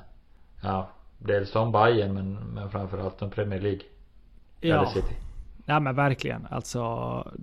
ja, 0.62 0.90
dels 1.18 1.56
om 1.56 1.72
Bayern 1.72 2.14
men, 2.14 2.34
men 2.34 2.70
framförallt 2.70 3.22
om 3.22 3.30
Premier 3.30 3.60
League. 3.60 3.82
Ja. 4.60 4.76
Eller 4.76 4.86
City. 4.86 5.14
Ja 5.66 5.80
men 5.80 5.94
verkligen. 5.94 6.46
Alltså 6.50 6.82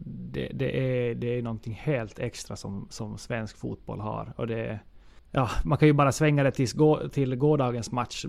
det, 0.05 0.51
det, 0.53 0.79
är, 0.79 1.15
det 1.15 1.38
är 1.38 1.41
någonting 1.41 1.73
helt 1.73 2.19
extra 2.19 2.55
som, 2.55 2.88
som 2.89 3.17
svensk 3.17 3.57
fotboll 3.57 3.99
har. 3.99 4.33
Och 4.35 4.47
det 4.47 4.79
Ja, 5.31 5.49
man 5.63 5.77
kan 5.77 5.88
ju 5.88 5.93
bara 5.93 6.11
svänga 6.11 6.43
det 6.43 6.51
tills 6.51 6.73
gå, 6.73 7.09
till 7.09 7.35
gårdagens 7.35 7.91
match. 7.91 8.25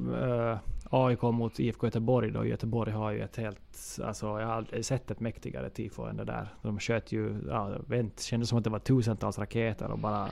AIK 0.93 1.23
mot 1.23 1.61
IFK 1.61 1.87
Göteborg 1.87 2.31
då. 2.31 2.47
Göteborg 2.47 2.93
har 2.93 3.11
ju 3.11 3.23
ett 3.23 3.37
helt... 3.37 3.99
Alltså 4.05 4.27
jag 4.27 4.47
har 4.47 4.55
aldrig 4.55 4.85
sett 4.85 5.11
ett 5.11 5.21
mäktigare 5.21 5.71
tifo 5.71 6.05
än 6.05 6.17
det 6.17 6.25
där. 6.25 6.49
De 6.63 6.79
sköt 6.79 7.13
ju... 7.13 7.41
Ja, 7.49 7.71
vet, 7.87 8.23
kändes 8.23 8.49
som 8.49 8.59
att 8.59 8.65
det 8.65 8.71
var 8.71 8.79
tusentals 8.79 9.39
raketer 9.39 9.91
och 9.91 9.99
bara... 9.99 10.25
Uh, 10.25 10.31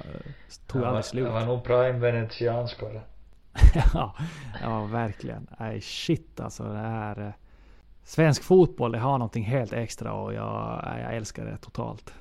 tog 0.66 0.84
aldrig 0.84 1.04
slut. 1.04 1.24
Det 1.24 1.30
var 1.30 1.46
nog 1.46 1.64
prime 1.64 1.98
venetiansko 1.98 2.88
det. 2.88 3.02
ja, 3.94 4.14
ja, 4.62 4.84
verkligen. 4.84 5.46
Nej 5.58 5.80
shit 5.80 6.40
alltså. 6.40 6.62
Det 6.62 6.78
här... 6.78 7.20
Uh, 7.20 7.30
svensk 8.04 8.42
fotboll, 8.42 8.92
det 8.92 8.98
har 8.98 9.18
någonting 9.18 9.44
helt 9.44 9.72
extra 9.72 10.12
och 10.12 10.34
jag, 10.34 10.84
jag 11.02 11.16
älskar 11.16 11.44
det 11.44 11.56
totalt. 11.56 12.14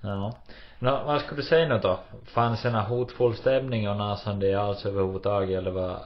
Ja. 0.00 0.32
Nå, 0.78 1.02
vad 1.06 1.20
skulle 1.20 1.40
du 1.40 1.46
säga 1.46 1.68
nu 1.68 1.78
då? 1.78 2.00
Fanns 2.24 2.62
det 2.62 2.68
en 2.68 2.74
hotfull 2.74 3.34
stämning 3.34 3.88
och 3.88 3.96
nasande 3.96 4.60
alls 4.60 4.86
överhuvudtaget 4.86 5.58
eller 5.58 5.70
vad 5.70 5.98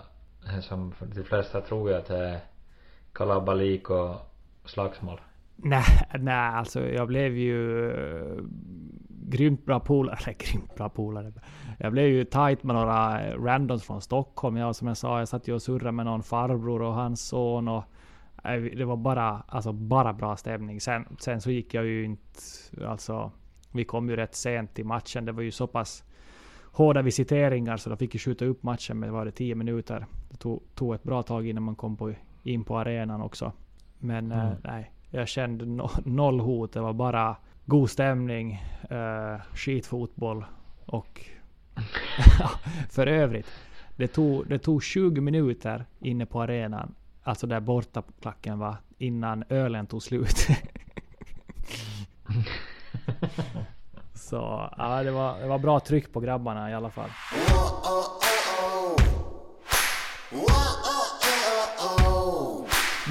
som 0.62 0.94
de 1.14 1.24
flesta 1.24 1.60
tror 1.60 1.90
jag 1.90 1.98
att 1.98 2.06
det 2.06 2.28
är 2.28 2.40
kalabalik 3.12 3.90
och 3.90 4.16
slagsmål? 4.64 5.20
Nej, 5.56 5.84
nej 6.18 6.34
alltså 6.34 6.88
jag 6.88 7.08
blev 7.08 7.36
ju 7.36 7.90
eh, 7.90 8.44
grymt 9.08 9.64
bra 9.64 9.80
polare, 9.80 10.18
eller 10.24 10.38
grymt 10.38 10.74
bra 10.74 10.88
polare. 10.88 11.32
Jag 11.78 11.92
blev 11.92 12.06
ju 12.06 12.24
tight 12.24 12.62
med 12.62 12.76
några 12.76 13.30
randoms 13.36 13.84
från 13.84 14.02
Stockholm. 14.02 14.56
Jag 14.56 14.76
som 14.76 14.88
jag 14.88 14.96
sa, 14.96 15.18
jag 15.18 15.28
satt 15.28 15.48
ju 15.48 15.54
och 15.54 15.62
surrade 15.62 15.92
med 15.92 16.06
någon 16.06 16.22
farbror 16.22 16.82
och 16.82 16.94
hans 16.94 17.20
son 17.28 17.68
och 17.68 17.84
eh, 18.44 18.60
det 18.60 18.84
var 18.84 18.96
bara, 18.96 19.42
alltså 19.48 19.72
bara 19.72 20.12
bra 20.12 20.36
stämning. 20.36 20.80
Sen, 20.80 21.16
sen 21.18 21.40
så 21.40 21.50
gick 21.50 21.74
jag 21.74 21.84
ju 21.84 22.04
inte, 22.04 22.40
alltså 22.86 23.32
vi 23.72 23.84
kom 23.84 24.08
ju 24.08 24.16
rätt 24.16 24.34
sent 24.34 24.74
till 24.74 24.86
matchen. 24.86 25.24
Det 25.24 25.32
var 25.32 25.42
ju 25.42 25.50
så 25.50 25.66
pass 25.66 26.04
hårda 26.72 27.02
visiteringar 27.02 27.76
så 27.76 27.90
de 27.90 27.98
fick 27.98 28.14
ju 28.14 28.18
skjuta 28.18 28.44
upp 28.44 28.62
matchen 28.62 28.98
med 28.98 29.12
var 29.12 29.24
det 29.24 29.30
10 29.30 29.54
minuter. 29.54 30.06
Det 30.30 30.36
tog, 30.36 30.62
tog 30.74 30.94
ett 30.94 31.02
bra 31.02 31.22
tag 31.22 31.46
innan 31.46 31.62
man 31.62 31.76
kom 31.76 31.96
på, 31.96 32.12
in 32.42 32.64
på 32.64 32.78
arenan 32.78 33.22
också. 33.22 33.52
Men 33.98 34.32
mm. 34.32 34.46
eh, 34.46 34.52
nej, 34.64 34.92
jag 35.10 35.28
kände 35.28 35.64
no, 35.64 35.90
noll 36.04 36.40
hot. 36.40 36.72
Det 36.72 36.80
var 36.80 36.92
bara 36.92 37.36
god 37.66 37.90
stämning, 37.90 38.62
eh, 38.90 39.40
skitfotboll 39.54 40.44
och 40.84 41.24
för 42.90 43.06
övrigt. 43.06 43.46
Det 43.96 44.08
tog, 44.08 44.48
det 44.48 44.58
tog 44.58 44.82
20 44.82 45.20
minuter 45.20 45.84
inne 46.00 46.26
på 46.26 46.42
arenan, 46.42 46.94
alltså 47.22 47.46
där 47.46 47.60
bortaklacken 47.60 48.58
var, 48.58 48.76
innan 48.98 49.44
ölen 49.48 49.86
tog 49.86 50.02
slut. 50.02 50.46
Så 54.28 54.70
ja, 54.78 55.02
det 55.02 55.10
var, 55.10 55.38
det 55.40 55.46
var 55.46 55.58
bra 55.58 55.80
tryck 55.80 56.12
på 56.12 56.20
grabbarna 56.20 56.70
i 56.70 56.74
alla 56.74 56.90
fall. 56.90 57.10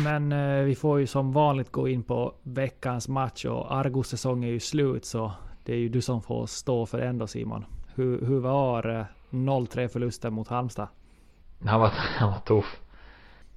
Men 0.03 0.31
eh, 0.31 0.63
vi 0.63 0.75
får 0.75 0.99
ju 0.99 1.07
som 1.07 1.31
vanligt 1.33 1.71
gå 1.71 1.87
in 1.87 2.03
på 2.03 2.33
veckans 2.43 3.07
match 3.07 3.45
och 3.45 3.75
Argos 3.75 4.07
säsong 4.07 4.43
är 4.43 4.49
ju 4.49 4.59
slut 4.59 5.05
så 5.05 5.31
det 5.63 5.73
är 5.73 5.77
ju 5.77 5.89
du 5.89 6.01
som 6.01 6.21
får 6.21 6.45
stå 6.45 6.85
för 6.85 6.99
ändå 6.99 7.27
Simon. 7.27 7.65
Hur, 7.95 8.25
hur 8.25 8.39
var 8.39 8.99
eh, 8.99 9.05
0-3 9.29 9.87
förlusten 9.87 10.33
mot 10.33 10.47
Halmstad? 10.47 10.87
Han 11.65 11.79
var, 11.79 11.91
han 11.95 12.29
var 12.31 12.39
tuff. 12.39 12.79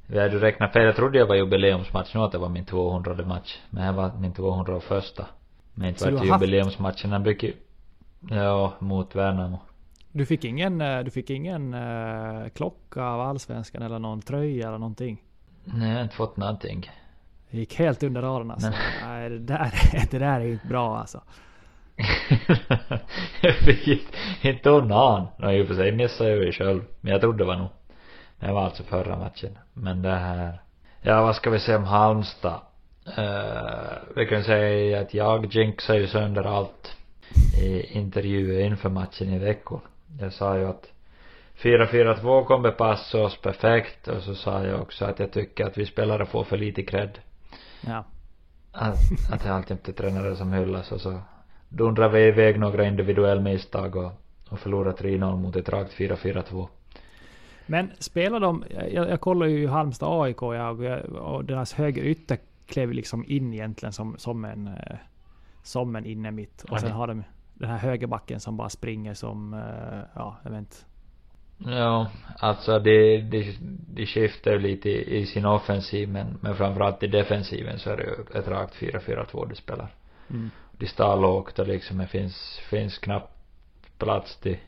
Vi 0.06 0.20
hade 0.20 0.38
räknat 0.38 0.72
fel. 0.72 0.84
Jag 0.84 0.96
trodde 0.96 1.18
jag 1.18 1.26
var 1.26 1.34
jubileumsmatch 1.34 2.14
nu 2.14 2.20
att 2.20 2.32
det 2.32 2.38
var 2.38 2.48
min 2.48 2.64
200 2.64 3.26
match. 3.26 3.58
Men 3.70 3.86
det 3.86 3.92
var 3.92 4.12
min 4.18 4.32
201. 4.32 5.04
Men 5.74 5.88
inte 5.88 6.10
vart 6.10 6.24
jubileumsmatchen. 6.24 7.10
Den 7.10 7.22
brukar 7.22 7.50
Ja, 8.28 8.72
mot 8.78 9.14
Värnamo. 9.14 9.58
Du 10.12 10.26
fick 10.26 10.44
ingen, 10.44 10.80
eh, 10.80 11.00
du 11.00 11.10
fick 11.10 11.30
ingen 11.30 11.74
uh, 11.74 12.48
klocka 12.48 13.02
av 13.02 13.20
Allsvenskan 13.20 13.82
eller 13.82 13.98
någon 13.98 14.22
tröja 14.22 14.68
eller 14.68 14.78
någonting? 14.78 15.22
Nej, 15.64 15.88
jag 15.88 15.96
har 15.96 16.02
inte 16.02 16.16
fått 16.16 16.36
någonting. 16.36 16.90
Det 17.50 17.58
gick 17.58 17.74
helt 17.74 18.02
under 18.02 18.22
radarn 18.22 18.50
alltså. 18.50 18.72
Nej, 19.04 19.30
det 19.30 19.38
där, 19.38 19.72
det 20.10 20.18
där 20.18 20.40
är 20.40 20.44
inte 20.44 20.66
bra 20.66 20.98
alltså. 20.98 21.20
jag 23.42 23.54
fick 23.54 23.88
inte 24.42 24.70
en 24.70 24.92
an. 24.92 25.26
No, 25.38 25.50
i 25.50 25.62
och 25.62 25.66
för 25.66 25.74
sig 25.74 25.92
missade 25.92 26.30
jag 26.30 26.44
ju 26.44 26.52
själv. 26.52 26.84
Men 27.00 27.12
jag 27.12 27.20
trodde 27.20 27.38
det 27.38 27.44
var 27.44 27.56
nog. 27.56 27.68
Det 28.40 28.52
var 28.52 28.64
alltså 28.64 28.82
förra 28.82 29.18
matchen. 29.18 29.58
Men 29.72 30.02
det 30.02 30.14
här. 30.14 30.62
Ja, 31.02 31.22
vad 31.22 31.36
ska 31.36 31.50
vi 31.50 31.60
säga 31.60 31.78
om 31.78 31.84
Halmstad? 31.84 32.60
Uh, 33.08 34.14
vi 34.16 34.26
kan 34.26 34.44
säga 34.44 35.00
att 35.00 35.14
jag 35.14 35.54
jinxar 35.54 35.94
ju 35.94 36.06
sönder 36.06 36.44
allt 36.44 36.96
i 37.62 37.98
intervjuer 37.98 38.60
inför 38.60 38.88
matchen 38.88 39.32
i 39.32 39.38
veckan. 39.38 39.80
Jag 40.20 40.32
sa 40.32 40.58
ju 40.58 40.64
att 40.64 40.92
4-4-2 41.62 42.44
kommer 42.44 42.70
passa 42.70 43.22
oss 43.22 43.36
perfekt 43.36 44.08
och 44.08 44.22
så 44.22 44.34
sa 44.34 44.64
jag 44.64 44.80
också 44.80 45.04
att 45.04 45.18
jag 45.18 45.32
tycker 45.32 45.66
att 45.66 45.78
vi 45.78 45.86
spelare 45.86 46.26
får 46.26 46.44
för 46.44 46.56
lite 46.56 46.82
cred. 46.82 47.18
Ja. 47.86 48.04
Att, 48.72 48.96
att 49.32 49.42
det 49.42 49.52
alltid 49.52 49.88
är 49.88 49.92
tränare 49.92 50.36
som 50.36 50.52
hyllas 50.52 50.92
och 50.92 51.00
så 51.00 51.20
dundrar 51.68 52.08
vi 52.08 52.20
iväg 52.20 52.58
några 52.58 52.86
individuella 52.86 53.40
misstag 53.40 53.96
och, 53.96 54.12
och 54.48 54.58
förlorar 54.58 54.92
3-0 54.92 55.36
mot 55.36 55.56
ett 55.56 55.68
rakt 55.68 55.92
4-4-2. 55.92 56.68
Men 57.66 57.90
spelar 57.98 58.40
de, 58.40 58.64
jag, 58.92 59.10
jag 59.10 59.20
kollar 59.20 59.46
ju 59.46 59.68
Halmstad 59.68 60.22
AIK 60.22 60.42
jag, 60.42 60.80
och 61.04 61.44
deras 61.44 61.72
höger 61.72 62.02
ytter 62.02 62.38
klev 62.70 62.92
liksom 62.92 63.24
in 63.28 63.54
egentligen 63.54 63.92
som, 63.92 64.18
som 64.18 64.44
en 64.44 64.66
eh, 64.66 64.96
som 65.62 65.96
en 65.96 66.06
inne 66.06 66.30
mitt. 66.30 66.64
Och 66.70 66.80
sen 66.80 66.92
har 66.92 67.06
de 67.06 67.22
den 67.60 67.70
här 67.70 67.78
högerbacken 67.78 68.40
som 68.40 68.56
bara 68.56 68.68
springer 68.68 69.14
som, 69.14 69.54
eh, 69.54 70.00
ja, 70.14 70.36
jag 70.44 70.50
vet 70.50 70.58
inte. 70.58 70.76
Ja, 71.66 72.10
alltså 72.38 72.78
det, 72.78 73.20
det, 73.20 73.56
det 73.94 74.06
skiftar 74.06 74.58
lite 74.58 74.88
i, 74.88 75.18
i 75.18 75.26
sin 75.26 75.46
offensiv 75.46 76.08
men, 76.08 76.38
men 76.40 76.56
framförallt 76.56 77.02
i 77.02 77.06
defensiven 77.06 77.78
så 77.78 77.90
är 77.90 77.96
det 77.96 78.02
ju 78.02 78.38
ett 78.38 78.48
rakt 78.48 78.74
4-4-2 78.74 79.48
de 79.48 79.54
spelar. 79.54 79.94
Mm. 80.30 80.50
De 80.72 80.86
står 80.86 81.16
lågt 81.16 81.58
och 81.58 81.66
liksom 81.66 81.98
det 81.98 82.06
finns, 82.06 82.60
finns 82.70 82.98
knappt 82.98 83.32
plats 83.98 84.40
till 84.40 84.58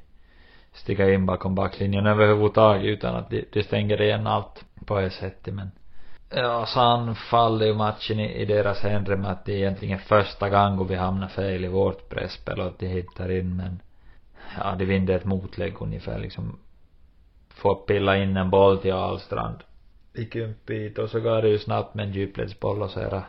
sticka 0.73 1.11
in 1.11 1.27
bakom 1.27 1.55
backlinjen 1.55 2.07
överhuvudtaget 2.07 2.85
utan 2.85 3.15
att 3.15 3.31
de, 3.31 3.45
de 3.53 3.63
stänger 3.63 4.03
igen 4.03 4.27
allt 4.27 4.65
på 4.87 4.99
ett 4.99 5.13
sätt 5.13 5.49
men 5.53 5.71
Ja, 6.35 6.67
sen 6.67 7.15
faller 7.15 7.67
ju 7.67 7.75
matchen 7.75 8.21
i, 8.21 8.35
i 8.35 8.45
deras 8.45 8.81
händer 8.81 9.17
med 9.17 9.31
att 9.31 9.45
det 9.45 9.53
är 9.53 9.57
egentligen 9.57 9.99
första 9.99 10.49
gången 10.49 10.87
vi 10.87 10.95
hamnar 10.95 11.29
fel 11.29 11.65
i 11.65 11.69
vårt 11.69 12.09
presspel 12.09 12.61
och 12.61 12.67
att 12.67 12.79
de 12.79 12.87
hittar 12.87 13.31
in 13.31 13.57
men 13.57 13.83
ja, 14.59 14.75
de 14.79 14.85
vinner 14.85 15.15
ett 15.15 15.25
motlägg 15.25 15.75
ungefär 15.81 16.19
liksom. 16.19 16.59
Får 17.49 17.75
pilla 17.75 18.17
in 18.17 18.37
en 18.37 18.51
boll 18.51 18.79
till 18.79 18.93
Ahlstrand. 18.93 19.57
I 20.15 20.25
kumpbit 20.25 20.99
och 20.99 21.11
så 21.11 21.21
går 21.21 21.43
det 21.43 21.49
ju 21.49 21.59
snabbt 21.59 21.95
med 21.95 22.07
en 22.07 22.13
djupledsboll 22.13 22.83
och 22.83 22.91
så 22.91 23.01
era 23.01 23.23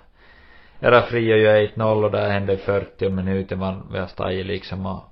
era 0.80 1.02
fria 1.02 1.38
ju 1.38 1.68
1-0 1.68 2.04
och 2.04 2.12
där 2.12 2.30
hände 2.30 2.58
40 2.58 3.10
minuter 3.10 3.56
man 3.56 3.88
vi 3.92 4.00
har 4.00 4.08
stått 4.08 4.46
liksom 4.46 4.86
och 4.86 5.04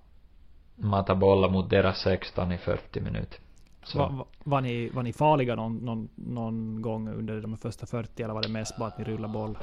mata 0.75 1.15
bollar 1.15 1.49
mot 1.49 1.69
deras 1.69 1.97
16 1.97 2.51
i 2.51 2.57
40 2.57 3.01
minuter 3.01 3.39
var, 3.95 4.25
var, 4.43 4.61
ni, 4.61 4.89
var 4.89 5.03
ni 5.03 5.13
farliga 5.13 5.55
någon, 5.55 5.77
någon, 5.77 6.09
någon 6.15 6.81
gång 6.81 7.09
under 7.09 7.41
de 7.41 7.57
första 7.57 7.85
40 7.85 8.23
eller 8.23 8.33
var 8.33 8.41
det 8.41 8.49
mest 8.49 8.77
bara 8.77 8.87
att 8.87 8.97
ni 8.97 9.03
rullade 9.03 9.33
boll? 9.33 9.57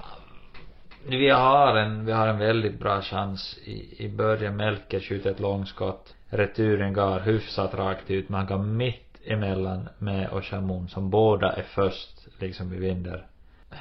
Vi 1.06 1.30
har 1.30 1.76
en, 1.76 2.06
vi 2.06 2.12
har 2.12 2.28
en 2.28 2.38
väldigt 2.38 2.78
bra 2.78 3.02
chans 3.02 3.58
i, 3.64 4.04
i 4.04 4.08
början. 4.08 4.56
Melker 4.56 5.00
skjuter 5.00 5.30
ett 5.30 5.40
långskott. 5.40 6.14
Returen 6.26 6.92
går 6.92 7.20
hyfsat 7.20 7.74
rakt 7.74 8.10
ut. 8.10 8.28
Man 8.28 8.46
går 8.46 8.58
mitt 8.58 9.20
emellan 9.26 9.88
med 9.98 10.28
och 10.28 10.44
Shamoun 10.44 10.88
som 10.88 11.10
båda 11.10 11.52
är 11.52 11.62
först 11.62 12.28
liksom 12.38 12.70
vi 12.70 12.78
vinner. 12.78 13.26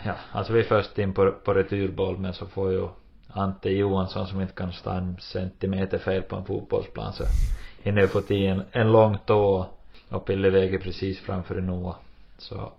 Ja, 0.06 0.13
alltså 0.32 0.53
vi 0.53 0.60
är 0.60 0.63
först 0.63 1.00
in 1.00 1.13
på, 1.13 1.32
på 1.32 1.53
returboll 1.53 2.17
men 2.17 2.34
så 2.34 2.46
får 2.46 2.72
ju 2.72 2.88
Ante 3.27 3.70
Johansson 3.70 4.27
som 4.27 4.41
inte 4.41 4.53
kan 4.53 4.74
stå 4.74 4.89
en 4.89 5.17
centimeter 5.20 5.98
fel 5.98 6.22
på 6.22 6.36
en 6.36 6.46
fotbollsplan 6.46 7.13
så 7.13 7.24
hinner 7.84 8.01
ju 8.01 8.08
få 8.08 8.22
till 8.22 8.46
en, 8.46 8.63
en 8.72 8.91
lång 8.91 9.17
tå 9.25 9.65
och 10.10 10.26
Pille 10.26 10.50
väger 10.50 10.80
precis 10.80 11.20
framför 11.20 11.62
Noah. 11.62 11.96
Så 12.38 12.72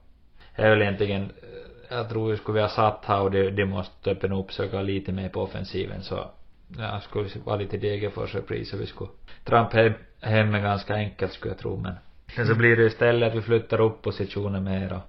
det 0.56 0.62
är 0.62 0.70
väl 0.70 0.82
egentligen, 0.82 1.23
eh, 1.23 1.97
jag 1.97 2.08
tror 2.08 2.30
vi 2.30 2.37
skulle 2.37 2.54
vi 2.54 2.62
ha 2.62 2.68
satt 2.68 3.04
här 3.04 3.20
och 3.20 3.30
de, 3.30 3.50
de 3.50 3.64
måste 3.64 4.11
öppna 4.11 4.38
upp 4.38 4.52
söka 4.52 4.82
lite 4.82 5.12
mer 5.12 5.28
på 5.28 5.42
offensiven 5.42 6.02
så 6.02 6.30
ja, 6.78 7.00
skulle 7.00 7.28
vara 7.44 7.56
lite 7.56 7.76
Degerfors 7.76 8.35
repris 8.35 8.73
och 8.73 8.80
vi 8.80 8.87
skulle 8.87 9.11
trampa 9.44 9.76
hem, 9.76 9.92
hem 10.20 10.52
ganska 10.52 10.94
enkelt 10.94 11.32
skulle 11.32 11.54
jag 11.54 11.61
tro 11.61 11.76
men 11.76 11.94
sen 12.37 12.47
så 12.47 12.54
blir 12.54 12.76
det 12.76 12.87
istället 12.87 13.28
att 13.28 13.38
vi 13.38 13.42
flyttar 13.42 13.80
upp 13.80 14.02
positionen 14.02 14.64
mer 14.64 14.92
och 14.92 15.02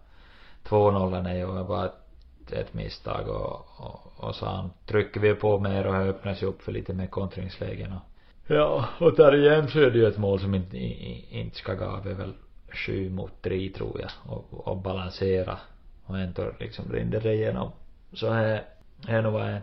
2-0 0.69 1.29
är 1.29 1.35
ju 1.35 1.63
bara 1.63 1.85
ett, 1.85 2.51
ett 2.51 2.73
misstag 2.73 3.27
och, 3.27 3.65
och, 3.77 4.13
och 4.17 4.35
så 4.35 4.69
trycker 4.85 5.19
vi 5.19 5.35
på 5.35 5.59
mer 5.59 5.87
och 5.87 5.95
öppnas 5.95 6.43
ju 6.43 6.47
upp 6.47 6.61
för 6.61 6.71
lite 6.71 6.93
mer 6.93 7.07
kontringslägen 7.07 7.93
och 7.93 8.01
ja, 8.49 8.89
och 8.99 9.15
där 9.15 9.35
igen 9.35 9.67
så 9.67 9.79
är 9.79 9.91
det 9.91 9.97
ju 9.97 10.07
ett 10.07 10.17
mål 10.17 10.39
som 10.39 10.55
inte, 10.55 10.77
inte 10.77 11.57
ska 11.57 11.73
gå 11.73 11.85
är 11.85 12.13
väl 12.13 12.33
sju 12.71 13.09
mot 13.09 13.41
tre 13.41 13.69
tror 13.69 14.01
jag 14.01 14.11
och, 14.25 14.67
och 14.67 14.77
balansera 14.77 15.57
och 16.05 16.19
ändå 16.19 16.51
liksom 16.59 16.91
rinner 16.91 17.19
det 17.19 17.33
igenom 17.33 17.71
så 18.13 18.29
här 18.29 18.63
är 19.07 19.21
nog 19.21 19.33
vad 19.33 19.57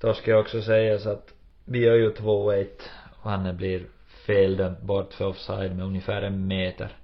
då 0.00 0.14
ska 0.14 0.30
jag 0.30 0.40
också 0.40 0.62
säga 0.62 0.98
så 0.98 1.10
att 1.10 1.34
vi 1.64 1.78
gör 1.78 1.94
ju 1.94 2.10
2-1 2.10 2.66
och 3.22 3.30
han 3.30 3.56
blir 3.56 3.86
feldömd 4.26 4.76
bort 4.82 5.14
för 5.14 5.26
offside 5.26 5.76
med 5.76 5.86
ungefär 5.86 6.22
en 6.22 6.46
meter 6.46 6.96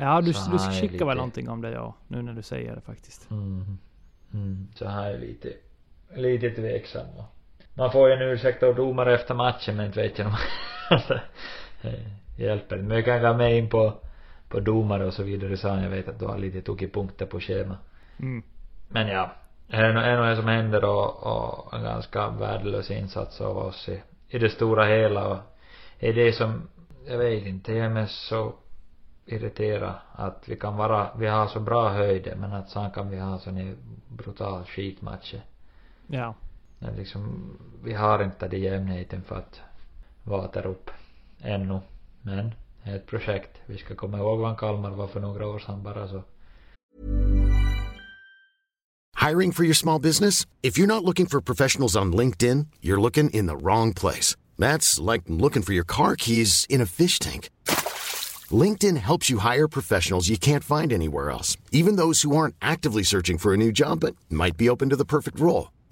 Ja, 0.00 0.20
du, 0.20 0.26
du 0.26 0.58
skickade 0.58 0.92
lite... 0.92 1.04
väl 1.04 1.16
någonting 1.16 1.48
om 1.48 1.60
det 1.60 1.70
ja, 1.70 1.94
nu 2.08 2.22
när 2.22 2.32
du 2.32 2.42
säger 2.42 2.74
det 2.74 2.80
faktiskt. 2.80 3.30
Mm. 3.30 3.78
Mm. 4.34 4.68
Så 4.74 4.88
här 4.88 5.14
är 5.14 5.18
lite, 5.18 5.52
lite 6.14 6.50
tveksam 6.50 7.06
och 7.16 7.24
man 7.78 7.92
får 7.92 8.08
ju 8.08 8.14
en 8.14 8.22
ursäkt 8.22 8.62
av 8.62 8.74
domare 8.74 9.14
efter 9.14 9.34
matchen 9.34 9.76
men 9.76 9.86
inte 9.86 10.02
vet 10.02 10.18
jag 10.18 10.26
om 10.26 10.34
hjälper. 12.36 12.76
Men 12.76 12.96
jag 12.96 13.04
kan 13.04 13.22
gå 13.22 13.34
med 13.34 13.56
in 13.56 13.68
på, 13.68 13.92
på 14.48 14.60
domare 14.60 15.06
och 15.06 15.14
så 15.14 15.22
vidare 15.22 15.56
så 15.56 15.68
jag 15.68 15.90
vet 15.90 16.08
att 16.08 16.18
du 16.18 16.26
har 16.26 16.38
lite 16.38 16.62
tokig 16.62 16.92
punkter 16.92 17.26
på 17.26 17.40
schema. 17.40 17.76
Mm. 18.18 18.42
Men 18.88 19.08
ja, 19.08 19.30
det 19.66 19.76
är 19.76 19.92
nog, 19.92 20.02
är 20.02 20.16
nog 20.16 20.26
det 20.26 20.36
som 20.36 20.48
händer 20.48 20.84
och, 20.84 21.26
och 21.26 21.74
en 21.74 21.82
ganska 21.82 22.30
värdelös 22.30 22.90
insats 22.90 23.40
av 23.40 23.58
oss 23.58 23.88
i, 23.88 24.02
i 24.28 24.38
det 24.38 24.50
stora 24.50 24.84
hela 24.84 25.28
och 25.28 25.38
är 25.98 26.12
det 26.12 26.32
som, 26.32 26.68
jag 27.06 27.18
vet 27.18 27.46
inte, 27.46 27.72
jag 27.72 27.86
är 27.86 27.90
mest 27.90 28.26
så 28.28 28.54
irriterad 29.26 29.94
att 30.12 30.48
vi 30.48 30.56
kan 30.56 30.76
vara, 30.76 31.08
vi 31.18 31.26
har 31.26 31.46
så 31.46 31.60
bra 31.60 31.88
höjder 31.88 32.34
men 32.36 32.52
att 32.52 32.70
sen 32.70 32.90
kan 32.90 33.10
vi 33.10 33.18
ha 33.18 33.38
sån 33.38 33.76
brutal 34.08 34.64
skitmatcher. 34.64 35.40
Ja. 36.06 36.34
Men 36.78 36.96
liksom, 36.96 37.50
vi 37.84 37.94
har 37.94 38.24
inte 38.24 38.48
den 38.48 38.60
jämnheten 38.60 39.22
för 39.22 39.36
att 39.36 39.60
vara 40.24 40.50
där 40.50 40.66
uppe 40.66 40.92
ännu. 41.40 41.80
Men 42.22 42.54
det 42.84 42.90
är 42.90 42.96
ett 42.96 43.06
projekt. 43.06 43.50
Vi 43.66 43.78
ska 43.78 43.94
komma 43.94 44.18
ihåg 44.18 44.38
vad 44.38 44.58
Kalmar 44.58 44.90
var 44.90 45.08
för 45.08 45.20
några 45.20 45.46
år 45.46 45.58
sedan 45.58 45.82
bara 45.82 46.08
så. 46.08 46.22
Hiring 49.28 49.52
for 49.52 49.64
your 49.64 49.74
small 49.74 50.00
business? 50.00 50.46
If 50.62 50.78
you're 50.78 50.86
not 50.86 51.04
looking 51.04 51.26
for 51.26 51.40
professionals 51.40 51.96
on 51.96 52.12
LinkedIn, 52.12 52.66
you're 52.80 53.00
looking 53.00 53.30
in 53.30 53.46
the 53.46 53.56
wrong 53.56 53.94
place. 53.94 54.36
That's 54.58 55.12
like 55.12 55.24
looking 55.26 55.62
for 55.62 55.74
your 55.74 55.84
car 55.86 56.16
keys 56.16 56.66
in 56.68 56.80
a 56.80 56.86
fish 56.86 57.18
tank. 57.18 57.50
LinkedIn 58.50 58.96
helps 58.96 59.28
you 59.28 59.38
hire 59.38 59.68
professionals 59.68 60.28
you 60.28 60.38
can't 60.38 60.64
find 60.64 60.92
anywhere 60.92 61.30
else, 61.30 61.58
even 61.72 61.96
those 61.96 62.22
who 62.22 62.36
aren't 62.36 62.54
actively 62.62 63.02
searching 63.02 63.38
for 63.38 63.52
a 63.52 63.56
new 63.56 63.72
job 63.72 64.00
but 64.00 64.14
might 64.30 64.56
be 64.56 64.70
open 64.70 64.88
to 64.88 64.96
the 64.96 65.04
perfect 65.04 65.40
role. 65.40 65.68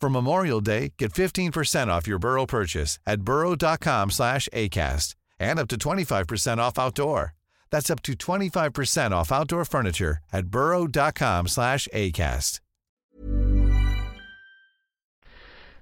For 0.00 0.10
Memorial 0.10 0.60
Day, 0.60 0.92
get 0.98 1.12
15% 1.12 1.88
off 1.88 2.06
your 2.06 2.18
Burrow 2.18 2.46
purchase 2.46 2.98
at 3.06 3.22
burrow.com 3.22 4.10
slash 4.10 4.48
ACAST 4.52 5.14
and 5.38 5.58
up 5.58 5.68
to 5.68 5.76
25% 5.76 6.58
off 6.58 6.78
outdoor. 6.78 7.34
That's 7.70 7.90
up 7.90 8.02
to 8.02 8.12
25% 8.12 9.10
off 9.10 9.32
outdoor 9.32 9.64
furniture 9.64 10.18
at 10.32 10.46
burrow.com 10.46 11.48
slash 11.48 11.88
ACAST. 11.92 12.60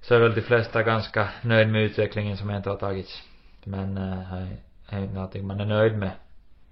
Så 0.01 0.15
är 0.15 0.19
väl 0.19 0.35
de 0.35 0.41
flesta 0.41 0.83
ganska 0.83 1.29
nöjd 1.41 1.69
med 1.69 1.83
utvecklingen 1.83 2.37
som 2.37 2.51
inte 2.51 2.69
har 2.69 2.77
tagits. 2.77 3.21
Men 3.63 3.97
äh, 3.97 4.47
är 4.89 5.01
inte 5.01 5.13
någonting 5.13 5.47
man 5.47 5.59
är 5.59 5.65
nöjd 5.65 5.97
med 5.97 6.11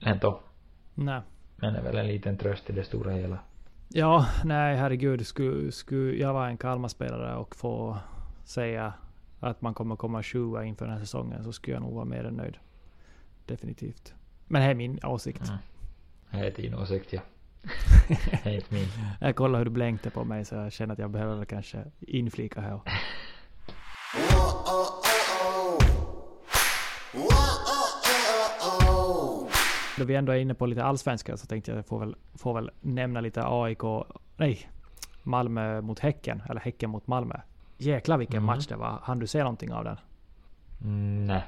ändå. 0.01 0.39
Nej. 0.93 1.21
Men 1.55 1.73
det 1.73 1.79
är 1.79 1.83
väl 1.83 1.97
en 1.97 2.07
liten 2.07 2.37
tröst 2.37 2.69
i 2.69 2.73
det 2.73 2.83
stora 2.83 3.11
hela. 3.11 3.39
Ja, 3.95 4.27
nej 4.43 4.75
herregud. 4.75 5.27
Skulle, 5.27 5.71
skulle 5.71 6.15
jag 6.15 6.33
vara 6.33 6.49
en 6.49 6.57
Kalmar-spelare 6.57 7.35
och 7.35 7.55
få 7.55 7.97
säga 8.43 8.93
att 9.39 9.61
man 9.61 9.73
kommer 9.73 9.95
komma 9.95 10.23
sjua 10.23 10.65
inför 10.65 10.85
den 10.85 10.93
här 10.93 11.01
säsongen 11.01 11.43
så 11.43 11.51
skulle 11.51 11.75
jag 11.75 11.81
nog 11.81 11.93
vara 11.93 12.05
mer 12.05 12.23
än 12.23 12.33
nöjd. 12.33 12.57
Definitivt. 13.45 14.13
Men 14.47 14.61
det 14.61 14.67
är 14.67 14.73
min 14.73 14.99
åsikt. 15.03 15.47
Mm. 15.47 15.57
Det 16.31 16.47
är 16.47 16.51
din 16.51 16.75
åsikt 16.75 17.13
ja. 17.13 17.21
det 18.43 18.49
är 18.49 18.55
inte 18.55 18.73
min. 18.73 18.87
Jag 19.21 19.35
kollar 19.35 19.59
hur 19.59 19.65
du 19.65 19.71
blänkte 19.71 20.09
på 20.09 20.23
mig 20.23 20.45
så 20.45 20.55
jag 20.55 20.71
känner 20.71 20.93
att 20.93 20.99
jag 20.99 21.11
behöver 21.11 21.45
kanske 21.45 21.83
inflika 21.99 22.61
här. 22.61 22.79
Då 29.97 30.05
vi 30.05 30.15
ändå 30.15 30.31
är 30.31 30.37
inne 30.37 30.53
på 30.53 30.65
lite 30.65 30.83
allsvenska 30.83 31.37
så 31.37 31.47
tänkte 31.47 31.71
jag 31.71 31.85
få 31.85 31.97
väl, 31.97 32.15
få 32.35 32.53
väl 32.53 32.71
nämna 32.81 33.21
lite 33.21 33.41
AIK, 33.45 33.83
nej, 34.37 34.69
Malmö 35.23 35.81
mot 35.81 35.99
Häcken, 35.99 36.43
eller 36.49 36.61
Häcken 36.61 36.89
mot 36.89 37.07
Malmö. 37.07 37.35
Jäklar 37.77 38.17
vilken 38.17 38.37
mm. 38.37 38.45
match 38.45 38.67
det 38.67 38.75
var. 38.75 38.99
Han 39.03 39.19
du 39.19 39.27
se 39.27 39.39
någonting 39.39 39.73
av 39.73 39.83
den? 39.83 39.97
Mm, 40.81 41.27
nej. 41.27 41.43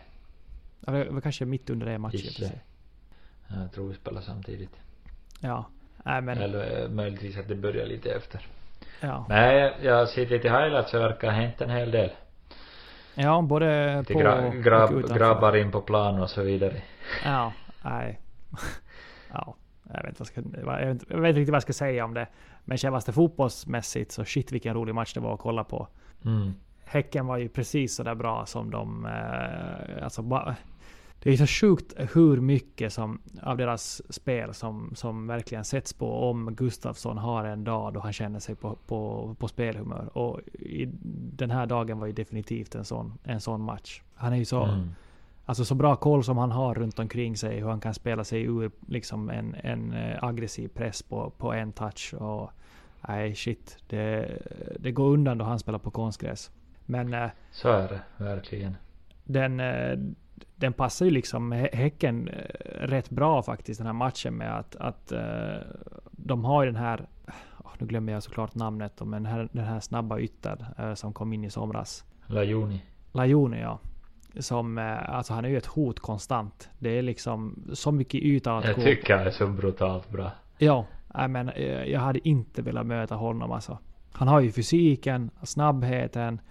Det 0.79 1.09
var 1.09 1.21
kanske 1.21 1.45
mitt 1.45 1.69
under 1.69 1.85
det 1.85 1.97
matchen. 1.97 2.19
Inte. 2.19 2.59
Jag 3.47 3.71
tror 3.71 3.87
vi 3.87 3.95
spelar 3.95 4.21
samtidigt. 4.21 4.75
Ja. 5.39 5.65
Nej, 6.03 6.21
men... 6.21 6.37
Eller 6.37 6.83
eh, 6.83 6.89
möjligtvis 6.89 7.37
att 7.37 7.47
det 7.47 7.55
börjar 7.55 7.85
lite 7.85 8.11
efter. 8.11 8.47
Ja. 8.99 9.25
Nej, 9.29 9.77
jag 9.81 10.09
ser 10.09 10.25
lite 10.25 10.49
highlights 10.49 10.91
så 10.91 10.99
verkar 10.99 11.27
ha 11.27 11.35
hänt 11.35 11.61
en 11.61 11.69
hel 11.69 11.91
del. 11.91 12.11
Ja, 13.15 13.41
både 13.41 14.03
på 14.07 14.19
gra 14.19 14.49
grabb, 14.49 14.91
och 14.91 14.97
utanför. 14.97 15.19
Grabbar 15.19 15.55
in 15.55 15.71
på 15.71 15.81
plan 15.81 16.21
och 16.21 16.29
så 16.29 16.43
vidare. 16.43 16.81
Ja, 17.23 17.53
nej. 17.83 18.19
ja, 19.33 19.55
jag 19.93 20.03
vet, 20.03 20.19
vad 20.19 20.27
ska, 20.27 20.41
jag, 20.41 20.65
vet, 20.65 21.03
jag 21.09 21.21
vet 21.21 21.29
inte 21.29 21.39
riktigt 21.39 21.49
vad 21.49 21.55
jag 21.55 21.61
ska 21.61 21.73
säga 21.73 22.05
om 22.05 22.13
det. 22.13 22.27
Men 22.65 22.77
känns 22.77 23.05
det 23.05 23.11
fotbollsmässigt 23.11 24.11
så 24.11 24.25
shit 24.25 24.51
vilken 24.51 24.73
rolig 24.73 24.95
match 24.95 25.13
det 25.13 25.19
var 25.19 25.33
att 25.33 25.39
kolla 25.39 25.63
på. 25.63 25.87
Mm. 26.25 26.53
Häcken 26.85 27.27
var 27.27 27.37
ju 27.37 27.49
precis 27.49 27.95
så 27.95 28.03
där 28.03 28.15
bra 28.15 28.45
som 28.45 28.71
de... 28.71 29.05
Eh, 29.05 30.03
alltså, 30.03 30.21
ba, 30.21 30.55
det 31.19 31.33
är 31.33 31.37
så 31.37 31.47
sjukt 31.47 31.93
hur 32.15 32.41
mycket 32.41 32.93
som, 32.93 33.21
av 33.41 33.57
deras 33.57 34.13
spel 34.13 34.53
som, 34.53 34.91
som 34.95 35.27
verkligen 35.27 35.65
sätts 35.65 35.93
på 35.93 36.29
om 36.29 36.55
Gustafsson 36.55 37.17
har 37.17 37.45
en 37.45 37.63
dag 37.63 37.93
då 37.93 37.99
han 37.99 38.13
känner 38.13 38.39
sig 38.39 38.55
på, 38.55 38.77
på, 38.87 39.35
på 39.39 39.47
spelhumör. 39.47 40.17
Och 40.17 40.39
i, 40.53 40.85
den 41.37 41.51
här 41.51 41.65
dagen 41.65 41.99
var 41.99 42.07
ju 42.07 42.13
definitivt 42.13 42.75
en 42.75 42.85
sån, 42.85 43.17
en 43.23 43.41
sån 43.41 43.61
match. 43.61 44.01
Han 44.15 44.33
är 44.33 44.37
ju 44.37 44.45
så... 44.45 44.63
Mm 44.63 44.89
Alltså 45.45 45.65
så 45.65 45.75
bra 45.75 45.95
koll 45.95 46.23
som 46.23 46.37
han 46.37 46.51
har 46.51 46.73
runt 46.73 46.99
omkring 46.99 47.37
sig, 47.37 47.59
hur 47.59 47.67
han 47.67 47.79
kan 47.79 47.93
spela 47.93 48.23
sig 48.23 48.41
ur 48.41 48.71
liksom 48.87 49.29
en, 49.29 49.55
en 49.63 49.93
eh, 49.93 50.23
aggressiv 50.23 50.67
press 50.67 51.03
på, 51.03 51.29
på 51.29 51.53
en 51.53 51.71
touch. 51.71 52.13
Och, 52.13 52.51
nej 53.07 53.35
shit, 53.35 53.77
det, 53.87 54.37
det 54.79 54.91
går 54.91 55.07
undan 55.07 55.37
då 55.37 55.45
han 55.45 55.59
spelar 55.59 55.79
på 55.79 55.91
konstgräs. 55.91 56.51
Men... 56.85 57.13
Eh, 57.13 57.29
så 57.51 57.69
är 57.69 57.87
det, 57.87 58.01
verkligen. 58.17 58.77
Den, 59.23 59.59
eh, 59.59 59.97
den 60.55 60.73
passar 60.73 61.05
ju 61.05 61.11
liksom 61.11 61.51
Häcken 61.51 62.29
rätt 62.65 63.09
bra 63.09 63.43
faktiskt, 63.43 63.79
den 63.79 63.87
här 63.87 63.93
matchen 63.93 64.33
med 64.33 64.59
att, 64.59 64.75
att 64.75 65.13
de 66.11 66.45
har 66.45 66.63
ju 66.63 66.71
den 66.71 66.81
här, 66.81 67.05
nu 67.77 67.87
glömmer 67.87 68.13
jag 68.13 68.23
såklart 68.23 68.55
namnet, 68.55 68.99
men 68.99 69.23
den 69.23 69.25
här, 69.25 69.49
den 69.51 69.65
här 69.65 69.79
snabba 69.79 70.19
yttern 70.19 70.95
som 70.95 71.13
kom 71.13 71.33
in 71.33 71.43
i 71.43 71.49
somras. 71.49 72.05
Lajoni. 72.27 72.81
Lajoni 73.11 73.61
ja 73.61 73.79
som, 74.39 74.77
eh, 74.77 75.09
alltså 75.09 75.33
han 75.33 75.45
är 75.45 75.49
ju 75.49 75.57
ett 75.57 75.65
hot 75.65 75.99
konstant. 75.99 76.69
Det 76.79 76.89
är 76.89 77.01
liksom 77.01 77.63
så 77.73 77.91
mycket 77.91 78.21
yta 78.21 78.57
att 78.57 78.65
jag 78.65 78.75
gå. 78.75 78.81
Jag 78.81 78.87
tycker 78.87 79.17
han 79.17 79.27
är 79.27 79.31
så 79.31 79.47
brutalt 79.47 80.09
bra. 80.09 80.31
Ja, 80.57 80.85
men 81.27 81.49
eh, 81.49 81.83
jag 81.83 81.99
hade 81.99 82.27
inte 82.27 82.61
velat 82.61 82.85
möta 82.85 83.15
honom 83.15 83.51
alltså. 83.51 83.77
Han 84.11 84.27
har 84.27 84.39
ju 84.39 84.51
fysiken, 84.51 85.31
snabbheten, 85.43 86.41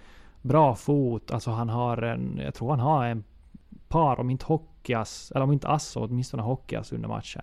bra 0.43 0.75
fot. 0.75 1.31
Alltså 1.31 1.51
han 1.51 1.69
har 1.69 2.03
en, 2.03 2.41
jag 2.45 2.55
tror 2.55 2.71
han 2.71 2.81
har 2.81 3.05
en 3.05 3.25
par, 3.89 4.21
om 4.21 4.31
inte 4.31 4.45
hockeyas, 4.45 5.33
eller 5.35 5.45
om 5.45 5.53
inte 5.53 5.69
ass, 5.69 5.97
åtminstone 5.97 6.43
hockeyas 6.43 6.93
under 6.93 7.09
matchen. 7.09 7.43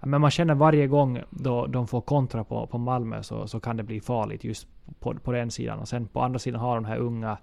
men 0.00 0.20
man 0.20 0.30
känner 0.30 0.54
varje 0.54 0.86
gång 0.86 1.22
då 1.30 1.66
de 1.66 1.86
får 1.86 2.00
kontra 2.00 2.44
på, 2.44 2.66
på 2.66 2.78
Malmö 2.78 3.22
så, 3.22 3.46
så 3.46 3.60
kan 3.60 3.76
det 3.76 3.82
bli 3.82 4.00
farligt 4.00 4.44
just 4.44 4.68
på, 5.00 5.14
på 5.14 5.32
den 5.32 5.50
sidan. 5.50 5.78
Och 5.78 5.88
sen 5.88 6.06
på 6.06 6.20
andra 6.20 6.38
sidan 6.38 6.60
har 6.60 6.74
de 6.74 6.84
här 6.84 6.98
unga 6.98 7.38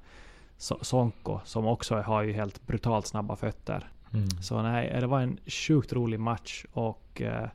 Sonko 0.58 1.40
som 1.44 1.68
också 1.68 1.96
har 1.96 2.24
ju 2.24 2.34
helt 2.34 2.68
brutalt 2.68 3.08
snabba 3.08 3.36
fötter. 3.36 3.90
Mm. 4.14 4.30
Så 4.30 4.62
nej, 4.62 4.98
det 5.00 5.08
var 5.08 5.22
en 5.22 5.38
sjukt 5.46 5.94
rolig 5.94 6.20
match 6.20 6.66
och 6.74 7.22
eh, 7.22 7.48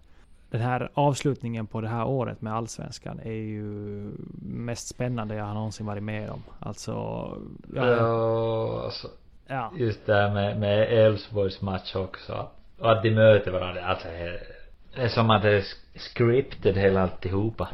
den 0.50 0.60
här 0.60 0.90
avslutningen 0.94 1.66
på 1.66 1.80
det 1.80 1.88
här 1.88 2.06
året 2.06 2.42
med 2.42 2.54
Allsvenskan 2.54 3.20
är 3.20 3.32
ju 3.32 3.62
mest 4.42 4.88
spännande 4.88 5.34
jag 5.34 5.44
har 5.44 5.54
någonsin 5.54 5.86
varit 5.86 6.02
med 6.02 6.30
om. 6.30 6.42
Alltså... 6.60 6.92
Ja, 7.74 8.84
alltså, 8.84 9.08
ja. 9.46 9.72
Just 9.76 10.06
det 10.06 10.14
här 10.14 10.34
med, 10.34 10.60
med 10.60 11.06
Elfsborgs 11.06 11.60
match 11.60 11.96
också. 11.96 12.48
Och 12.78 12.92
att 12.92 13.02
de 13.02 13.10
möter 13.10 13.50
varandra. 13.50 13.84
Alltså, 13.84 14.08
det 14.94 15.02
är 15.02 15.08
som 15.08 15.30
att 15.30 15.42
det 15.42 15.56
är 15.56 15.64
scripted 15.94 16.76
hela 16.76 17.02
alltihopa. 17.02 17.68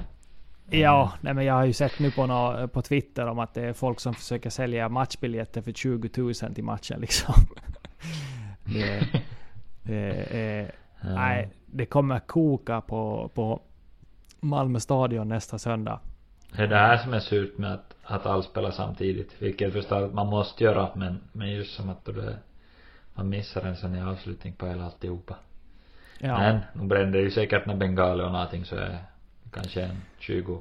Ja, 0.71 1.13
nej 1.21 1.35
men 1.35 1.45
jag 1.45 1.55
har 1.55 1.65
ju 1.65 1.73
sett 1.73 1.99
nu 1.99 2.11
på, 2.11 2.27
nå, 2.27 2.69
på 2.69 2.83
Twitter 2.83 3.27
om 3.27 3.39
att 3.39 3.55
det 3.55 3.63
är 3.63 3.73
folk 3.73 4.01
som 4.01 4.15
försöker 4.15 4.51
sälja 4.51 4.89
matchbiljetter 4.89 5.63
för 5.63 5.73
20 5.73 6.11
000 6.17 6.35
till 6.35 6.65
matchen 6.65 7.01
liksom. 7.01 7.35
det, 8.65 9.07
det 9.83 10.27
är, 10.31 10.73
ja. 11.01 11.15
Nej, 11.15 11.49
det 11.67 11.87
kommer 11.87 12.19
koka 12.19 12.81
på, 12.81 13.31
på 13.35 13.61
Malmö 14.41 14.81
stadion 14.81 15.29
nästa 15.29 15.59
söndag. 15.59 16.01
Det 16.57 16.63
är 16.63 16.67
det 16.67 16.77
här 16.77 16.97
som 16.97 17.15
är 17.15 17.21
surt 17.21 17.59
med 17.59 17.73
att, 17.73 17.95
att 18.05 18.27
allt 18.27 18.45
spelar 18.45 18.71
samtidigt. 18.71 19.43
Vilket 19.43 19.61
jag 19.61 19.73
förstår 19.73 20.05
att 20.05 20.15
man 20.15 20.27
måste 20.27 20.65
göra 20.65 20.89
men, 20.95 21.21
men 21.33 21.51
just 21.51 21.75
som 21.75 21.89
att 21.89 22.05
det, 22.05 22.39
man 23.15 23.29
missar 23.29 23.63
en 23.63 23.77
sån 23.77 23.95
här 23.95 24.07
avslutning 24.07 24.53
på 24.53 24.67
hela 24.67 24.85
alltihopa. 24.85 25.37
Ja. 26.19 26.39
Men, 26.39 26.61
nu 26.73 26.87
brände 26.87 27.19
ju 27.19 27.31
säkert 27.31 27.67
när 27.67 27.77
bengaler 27.77 28.25
och 28.25 28.33
någonting 28.33 28.65
så 28.65 28.77
är 28.77 28.99
kanske 29.53 29.83
en 29.83 29.97
20 30.19 30.61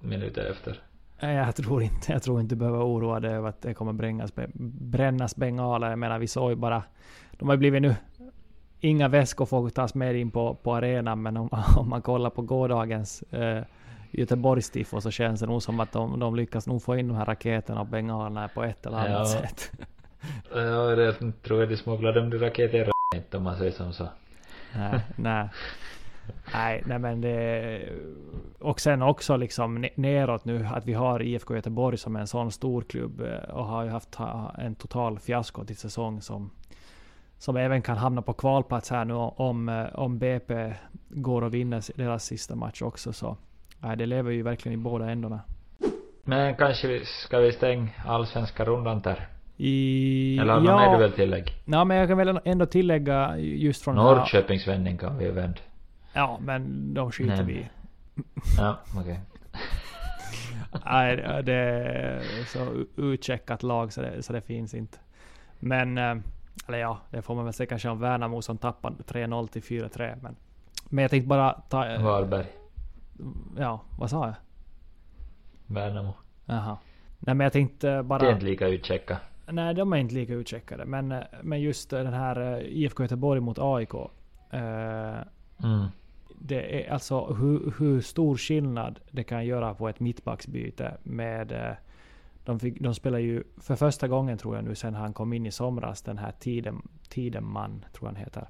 minuter 0.00 0.50
efter. 0.50 0.80
Jag 1.20 1.56
tror 1.56 1.82
inte, 1.82 2.12
jag 2.12 2.22
tror 2.22 2.40
inte 2.40 2.54
du 2.54 2.58
behöver 2.58 2.78
oroa 2.78 3.20
dig 3.20 3.34
över 3.34 3.48
att 3.48 3.62
det 3.62 3.74
kommer 3.74 3.92
brännas, 3.92 4.32
brännas 4.54 5.36
bengaler. 5.36 5.90
Jag 5.90 5.98
menar, 5.98 6.18
vi 6.18 6.26
såg 6.26 6.50
ju 6.50 6.56
bara, 6.56 6.82
de 7.32 7.48
har 7.48 7.54
ju 7.54 7.58
blivit 7.58 7.82
nu, 7.82 7.94
inga 8.80 9.08
väskor 9.08 9.46
får 9.46 9.70
tas 9.70 9.94
med 9.94 10.16
in 10.16 10.30
på, 10.30 10.54
på 10.54 10.74
arenan, 10.74 11.22
men 11.22 11.36
om, 11.36 11.48
om 11.76 11.88
man 11.88 12.02
kollar 12.02 12.30
på 12.30 12.42
gårdagens 12.42 13.22
eh, 13.22 13.62
Göteborgstifo 14.10 15.00
så 15.00 15.10
känns 15.10 15.40
det 15.40 15.46
nog 15.46 15.62
som 15.62 15.80
att 15.80 15.92
de, 15.92 16.20
de 16.20 16.36
lyckas 16.36 16.66
nog 16.66 16.82
få 16.82 16.96
in 16.96 17.08
de 17.08 17.16
här 17.16 17.26
raketerna 17.26 17.80
och 17.80 17.86
bengalerna 17.86 18.48
på 18.48 18.62
ett 18.62 18.86
eller 18.86 18.98
annat 18.98 19.10
ja. 19.10 19.24
sätt. 19.26 19.72
ja, 20.54 20.96
det 20.96 21.32
tror 21.42 21.60
jag 21.60 21.68
de 21.68 21.76
smugglade 21.76 22.20
de 22.20 22.38
raketer 22.38 22.90
inte 23.14 23.36
om 23.36 23.42
man 23.42 23.56
säger 23.58 23.72
som 23.72 23.92
så. 23.92 24.08
Nej, 24.76 25.00
nej. 25.16 25.48
Nej, 26.54 26.82
nej 26.86 26.98
men 26.98 27.20
det... 27.20 27.80
Och 28.58 28.80
sen 28.80 29.02
också 29.02 29.36
liksom 29.36 29.86
neråt 29.94 30.44
nu 30.44 30.66
att 30.66 30.86
vi 30.86 30.92
har 30.92 31.22
IFK 31.22 31.54
Göteborg 31.54 31.98
som 31.98 32.16
en 32.16 32.26
sån 32.26 32.52
stor 32.52 32.82
klubb 32.82 33.20
eh, 33.20 33.54
och 33.54 33.64
har 33.64 33.84
ju 33.84 33.90
haft 33.90 34.18
en 34.58 34.74
total 34.74 35.18
fiasko 35.18 35.64
till 35.64 35.76
säsong 35.76 36.20
som 36.20 36.50
som 37.42 37.56
även 37.56 37.82
kan 37.82 37.96
hamna 37.96 38.22
på 38.22 38.32
kvalplats 38.32 38.90
här 38.90 39.04
nu 39.04 39.14
om, 39.14 39.68
eh, 39.68 39.84
om 39.94 40.18
BP 40.18 40.74
går 41.08 41.42
och 41.42 41.54
vinner 41.54 41.98
deras 41.98 42.24
sista 42.24 42.54
match 42.54 42.82
också. 42.82 43.12
Så 43.12 43.36
nej, 43.80 43.96
det 43.96 44.06
lever 44.06 44.30
ju 44.30 44.42
verkligen 44.42 44.80
i 44.80 44.82
båda 44.82 45.10
ändarna. 45.10 45.40
Men 46.24 46.56
kanske 46.56 46.88
vi, 46.88 47.04
ska 47.04 47.38
vi 47.38 47.52
stänga 47.52 47.88
allsvenska 48.06 48.64
rundan 48.64 49.00
där? 49.00 49.28
I, 49.56 50.38
Eller 50.38 50.52
ja, 50.52 50.60
mer 50.60 50.98
du 50.98 51.02
vill 51.02 51.12
tillägga? 51.12 51.52
Ja, 51.64 51.84
men 51.84 51.96
jag 51.96 52.08
kan 52.08 52.18
väl 52.18 52.40
ändå 52.44 52.66
tillägga 52.66 53.38
just 53.38 53.84
från... 53.84 53.94
Norrköpings 53.94 54.68
vändning 54.68 54.98
kan 54.98 55.18
vi 55.18 55.24
ju 55.24 55.32
vända. 55.32 55.58
Ja, 56.12 56.38
men 56.40 56.94
de 56.94 57.12
skiter 57.12 57.42
vi. 57.42 57.68
Ja, 58.58 58.78
okej. 58.96 59.00
Okay. 59.00 59.16
Nej, 60.84 61.16
det 61.42 61.54
är 61.54 62.44
så 62.44 62.84
utcheckat 62.96 63.62
lag 63.62 63.92
så 63.92 64.02
det, 64.02 64.22
så 64.22 64.32
det 64.32 64.40
finns 64.40 64.74
inte. 64.74 64.98
Men, 65.58 65.98
eh, 65.98 66.16
eller 66.68 66.78
ja, 66.78 66.98
det 67.10 67.22
får 67.22 67.34
man 67.34 67.44
väl 67.44 67.54
säga 67.54 67.66
kanske 67.66 67.88
om 67.88 68.00
Värnamo 68.00 68.42
som 68.42 68.58
tappade 68.58 69.02
3-0 69.02 69.46
till 69.46 69.62
4-3. 69.62 70.18
Men, 70.22 70.36
men 70.88 71.02
jag 71.02 71.10
tänkte 71.10 71.28
bara 71.28 71.52
ta... 71.52 71.86
Eh, 71.86 72.02
Varberg. 72.02 72.46
Ja, 73.58 73.80
vad 73.98 74.10
sa 74.10 74.26
jag? 74.26 74.34
Värnamo. 75.66 76.14
Jaha. 76.46 76.76
Nej 77.18 77.34
men 77.34 77.44
jag 77.44 77.52
tänkte 77.52 78.02
bara... 78.02 78.18
Det 78.18 78.28
är 78.28 78.32
inte 78.32 78.46
lika 78.46 78.68
utcheckat. 78.68 79.18
Nej, 79.46 79.74
de 79.74 79.92
är 79.92 79.96
inte 79.96 80.14
lika 80.14 80.32
utcheckade. 80.32 80.84
Men, 80.84 81.12
eh, 81.12 81.22
men 81.42 81.60
just 81.60 81.90
den 81.90 82.12
här 82.12 82.62
IFK 82.66 83.02
Göteborg 83.02 83.40
mot 83.40 83.58
AIK. 83.58 83.94
Eh, 84.50 84.60
mm 85.64 85.88
det 86.44 86.84
är 86.84 86.92
alltså 86.92 87.34
hur, 87.34 87.74
hur, 87.78 88.00
stor 88.00 88.36
skillnad 88.36 89.00
det 89.10 89.24
kan 89.24 89.46
göra 89.46 89.74
på 89.74 89.88
ett 89.88 90.00
mittbacksbyte 90.00 90.96
med 91.02 91.52
eh, 91.52 91.74
de, 92.44 92.60
fick, 92.60 92.80
de 92.80 92.94
spelar 92.94 93.18
ju 93.18 93.44
för 93.56 93.76
första 93.76 94.08
gången 94.08 94.38
tror 94.38 94.56
jag 94.56 94.64
nu 94.64 94.74
sen 94.74 94.94
han 94.94 95.12
kom 95.12 95.32
in 95.32 95.46
i 95.46 95.50
somras 95.50 96.02
den 96.02 96.18
här 96.18 96.32
Tiden, 96.32 96.88
Tideman, 97.08 97.84
tror 97.92 98.08
jag 98.08 98.14
han 98.14 98.24
heter. 98.24 98.48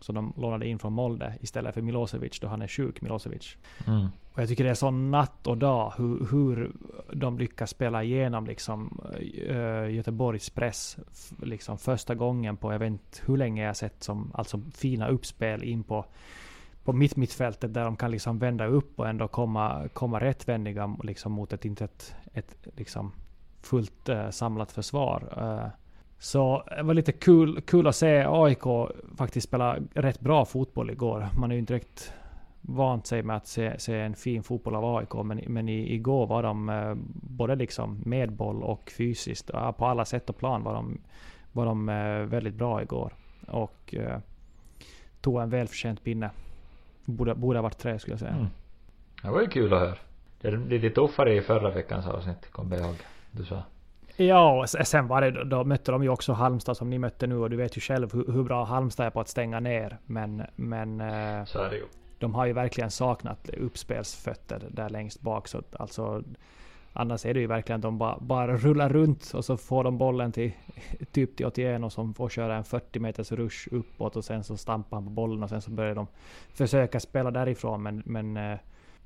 Så 0.00 0.12
de 0.12 0.32
lånade 0.36 0.66
in 0.66 0.78
från 0.78 0.92
Molde 0.92 1.34
istället 1.40 1.74
för 1.74 1.82
Milosevic 1.82 2.40
då 2.40 2.48
han 2.48 2.62
är 2.62 2.68
sjuk, 2.68 3.00
Milosevic. 3.00 3.56
Mm. 3.86 4.06
Och 4.32 4.42
jag 4.42 4.48
tycker 4.48 4.64
det 4.64 4.70
är 4.70 4.74
så 4.74 4.90
natt 4.90 5.46
och 5.46 5.58
dag 5.58 5.92
hur, 5.96 6.26
hur 6.30 6.72
de 7.12 7.38
lyckas 7.38 7.70
spela 7.70 8.04
igenom 8.04 8.46
liksom 8.46 9.00
uh, 9.50 9.94
Göteborgs 9.94 10.50
press. 10.50 10.96
Liksom 11.42 11.78
första 11.78 12.14
gången 12.14 12.56
på, 12.56 12.72
jag 12.72 12.78
vet 12.78 12.86
inte 12.86 13.18
hur 13.26 13.36
länge 13.36 13.64
jag 13.64 13.76
sett 13.76 14.02
som, 14.02 14.30
alltså 14.34 14.60
fina 14.74 15.08
uppspel 15.08 15.62
in 15.62 15.82
på 15.82 16.04
på 16.84 16.92
mitt 16.92 17.16
mittfältet 17.16 17.74
där 17.74 17.84
de 17.84 17.96
kan 17.96 18.10
liksom 18.10 18.38
vända 18.38 18.66
upp 18.66 18.98
och 18.98 19.08
ändå 19.08 19.28
komma, 19.28 19.88
komma 19.92 20.20
rättvändiga 20.20 20.96
liksom 21.02 21.32
mot 21.32 21.52
ett, 21.52 21.64
inte 21.64 21.84
ett, 21.84 22.14
ett 22.34 22.66
liksom 22.76 23.12
fullt 23.60 24.08
uh, 24.08 24.30
samlat 24.30 24.72
försvar. 24.72 25.34
Uh, 25.38 25.68
så 26.18 26.62
det 26.76 26.82
var 26.82 26.94
lite 26.94 27.12
kul, 27.12 27.60
kul 27.60 27.86
att 27.86 27.96
se 27.96 28.24
AIK 28.28 28.62
faktiskt 29.16 29.48
spela 29.48 29.76
rätt 29.94 30.20
bra 30.20 30.44
fotboll 30.44 30.90
igår. 30.90 31.28
Man 31.38 31.50
är 31.50 31.54
ju 31.54 31.60
inte 31.60 31.72
direkt 31.72 32.12
vant 32.60 33.06
sig 33.06 33.22
med 33.22 33.36
att 33.36 33.46
se, 33.46 33.78
se 33.78 34.00
en 34.00 34.14
fin 34.14 34.42
fotboll 34.42 34.74
av 34.74 34.96
AIK, 34.96 35.14
men, 35.24 35.40
men 35.46 35.68
i, 35.68 35.94
igår 35.94 36.26
var 36.26 36.42
de 36.42 36.68
uh, 36.68 36.94
både 37.12 37.56
liksom 37.56 38.02
med 38.06 38.32
boll 38.32 38.62
och 38.62 38.92
fysiskt, 38.96 39.50
på 39.52 39.86
alla 39.86 40.04
sätt 40.04 40.30
och 40.30 40.36
plan 40.36 40.62
var 40.62 40.74
de, 40.74 40.98
var 41.52 41.66
de 41.66 41.86
väldigt 42.28 42.54
bra 42.54 42.82
igår. 42.82 43.12
Och 43.48 43.94
tog 45.20 45.42
en 45.42 45.50
välförtjänt 45.50 46.04
pinne. 46.04 46.30
Borde, 47.04 47.34
borde 47.34 47.58
ha 47.58 47.62
varit 47.62 47.78
tre 47.78 47.98
skulle 47.98 48.12
jag 48.12 48.20
säga. 48.20 48.32
Mm. 48.32 48.46
Det 49.22 49.30
var 49.30 49.40
ju 49.40 49.48
kul 49.48 49.72
att 49.72 49.80
höra. 49.80 49.96
Det 50.40 50.48
är 50.48 50.56
lite 50.56 50.90
tuffare 50.90 51.34
i 51.34 51.40
förra 51.40 51.70
veckans 51.70 52.06
avsnitt, 52.06 52.50
kommer 52.50 52.76
jag 52.76 52.86
ihåg. 52.86 52.96
Du 53.30 53.44
sa. 53.44 53.62
Ja, 54.16 54.60
och 54.60 54.68
sen 54.68 55.06
var 55.06 55.20
det, 55.20 55.44
då 55.44 55.64
mötte 55.64 55.92
de 55.92 56.02
ju 56.02 56.08
också 56.08 56.32
Halmstad 56.32 56.76
som 56.76 56.90
ni 56.90 56.98
mötte 56.98 57.26
nu 57.26 57.36
och 57.36 57.50
du 57.50 57.56
vet 57.56 57.76
ju 57.76 57.80
själv 57.80 58.12
hur, 58.12 58.32
hur 58.32 58.42
bra 58.42 58.64
Halmstad 58.64 59.06
är 59.06 59.10
på 59.10 59.20
att 59.20 59.28
stänga 59.28 59.60
ner. 59.60 59.98
Men, 60.06 60.42
men 60.56 61.00
eh, 61.00 61.44
så 61.44 61.58
är 61.58 61.70
det 61.70 61.76
ju. 61.76 61.84
de 62.18 62.34
har 62.34 62.46
ju 62.46 62.52
verkligen 62.52 62.90
saknat 62.90 63.48
uppspelsfötter 63.48 64.62
där 64.70 64.88
längst 64.88 65.20
bak. 65.20 65.48
Så 65.48 65.62
alltså, 65.72 66.22
annars 66.92 67.26
är 67.26 67.34
det 67.34 67.40
ju 67.40 67.46
verkligen 67.46 67.78
att 67.78 67.82
de 67.82 67.98
bara, 67.98 68.18
bara 68.20 68.56
rullar 68.56 68.88
runt 68.88 69.32
och 69.34 69.44
så 69.44 69.56
får 69.56 69.84
de 69.84 69.98
bollen 69.98 70.32
till 70.32 70.52
typ 71.12 71.36
till 71.36 71.46
81 71.46 71.82
och 71.84 71.92
som 71.92 72.14
får 72.14 72.28
köra 72.28 72.56
en 72.56 72.64
40 72.64 72.98
meters 72.98 73.32
rush 73.32 73.68
uppåt 73.70 74.16
och 74.16 74.24
sen 74.24 74.44
så 74.44 74.56
stampar 74.56 74.96
han 74.96 75.04
på 75.04 75.10
bollen 75.10 75.42
och 75.42 75.48
sen 75.48 75.62
så 75.62 75.70
börjar 75.70 75.94
de 75.94 76.06
försöka 76.54 77.00
spela 77.00 77.30
därifrån. 77.30 77.82
Men, 77.82 78.02
men 78.06 78.36
eh, 78.36 78.58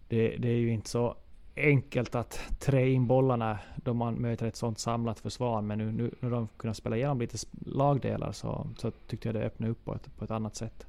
det, 0.08 0.36
det 0.36 0.48
är 0.48 0.58
ju 0.58 0.72
inte 0.72 0.88
så 0.88 1.16
enkelt 1.56 2.14
att 2.14 2.40
trä 2.60 2.88
in 2.88 3.06
bollarna 3.06 3.58
då 3.76 3.94
man 3.94 4.14
möter 4.14 4.46
ett 4.46 4.56
sånt 4.56 4.78
samlat 4.78 5.20
försvar. 5.20 5.62
Men 5.62 5.78
nu, 5.78 5.92
nu 5.92 6.10
när 6.20 6.30
de 6.30 6.48
kunnat 6.56 6.76
spela 6.76 6.96
igenom 6.96 7.20
lite 7.20 7.38
lagdelar 7.66 8.32
så, 8.32 8.66
så 8.76 8.90
tyckte 8.90 9.28
jag 9.28 9.34
det 9.34 9.42
öppnade 9.42 9.72
upp 9.72 9.84
på 9.84 9.94
ett, 9.94 10.16
på 10.18 10.24
ett 10.24 10.30
annat 10.30 10.56
sätt. 10.56 10.86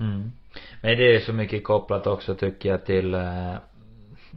Mm. 0.00 0.32
Men 0.82 0.98
det 0.98 1.16
är 1.16 1.20
så 1.20 1.32
mycket 1.32 1.64
kopplat 1.64 2.06
också 2.06 2.34
tycker 2.34 2.68
jag 2.68 2.86
till 2.86 3.14
eh, 3.14 3.54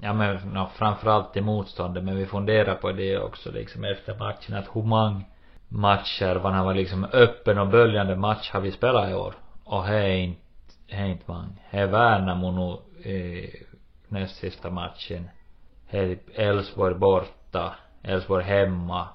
ja 0.01 0.13
men 0.13 0.35
no, 0.35 0.67
framförallt 0.75 1.33
till 1.33 1.43
motståndet 1.43 2.03
men 2.03 2.15
vi 2.17 2.25
funderar 2.25 2.75
på 2.75 2.91
det 2.91 3.17
också 3.19 3.51
liksom 3.51 3.83
efter 3.83 4.17
matchen 4.17 4.55
att 4.55 4.75
hur 4.75 4.83
många 4.83 5.21
matcher, 5.67 6.35
vad 6.35 6.53
han 6.53 6.65
var 6.65 6.73
liksom 6.73 7.03
öppen 7.13 7.57
och 7.57 7.67
böljande 7.67 8.15
match 8.15 8.51
har 8.51 8.61
vi 8.61 8.71
spelat 8.71 9.09
i 9.09 9.13
år. 9.13 9.33
Och 9.63 9.83
det 9.87 9.95
är 9.95 10.17
inte, 10.17 10.41
det 10.87 10.95
är 10.95 11.05
inte 11.05 11.23
många. 11.25 11.47
Det 11.71 11.77
är 11.77 11.87
Värnamo 11.87 12.51
nu 12.51 13.09
i 13.09 13.49
näst 14.07 14.35
sista 14.35 14.69
matchen. 14.69 15.29
Det 15.91 15.99
är 15.99 16.17
Elfsborg 16.33 16.95
borta. 16.95 17.75
Elfsborg 18.03 18.43
hemma. 18.43 19.07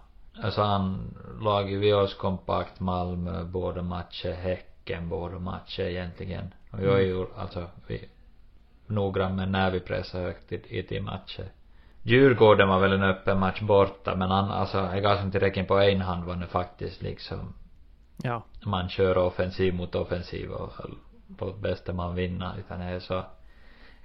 Alltså 0.43 0.63
han 0.63 1.15
laget 1.41 1.81
vi 1.81 1.93
oss 1.93 2.15
kompakt 2.15 2.81
Malmö 2.81 3.45
båda 3.45 3.83
matcher, 3.83 4.33
Häcken 4.33 5.09
båda 5.09 5.39
matcher 5.39 5.83
egentligen. 5.83 6.55
Och 6.71 6.83
jag 6.83 6.95
är 6.95 7.05
ju 7.05 7.27
alltså, 7.37 7.67
vi 7.87 8.09
noggrann 8.95 9.37
med 9.37 9.51
när 9.51 9.71
vi 9.71 9.81
pressar 9.81 10.21
högt 10.21 10.53
i, 10.53 10.79
i 10.79 10.83
till 10.83 11.03
matcher. 11.03 11.45
Djurgården 12.03 12.69
var 12.69 12.81
väl 12.81 12.93
en 12.93 13.03
öppen 13.03 13.39
match 13.39 13.61
borta 13.61 14.17
men 14.17 14.33
an, 14.33 14.51
alltså 14.51 14.79
jag 14.79 15.03
gav 15.03 15.17
som 15.17 15.31
tillräckligt 15.31 15.69
på 15.69 15.79
en 15.79 16.01
hand 16.01 16.25
var 16.25 16.37
det 16.37 16.47
faktiskt 16.47 17.03
liksom 17.03 17.55
Ja. 18.23 18.43
Man 18.67 18.89
kör 18.89 19.19
offensiv 19.19 19.75
mot 19.75 19.95
offensiv 19.95 20.51
och 20.51 20.73
på 21.39 21.53
bästa 21.53 21.93
man 21.93 22.15
vinna 22.15 22.55
utan 22.59 22.81
det 22.81 22.87
är 22.87 23.01
så 23.01 23.25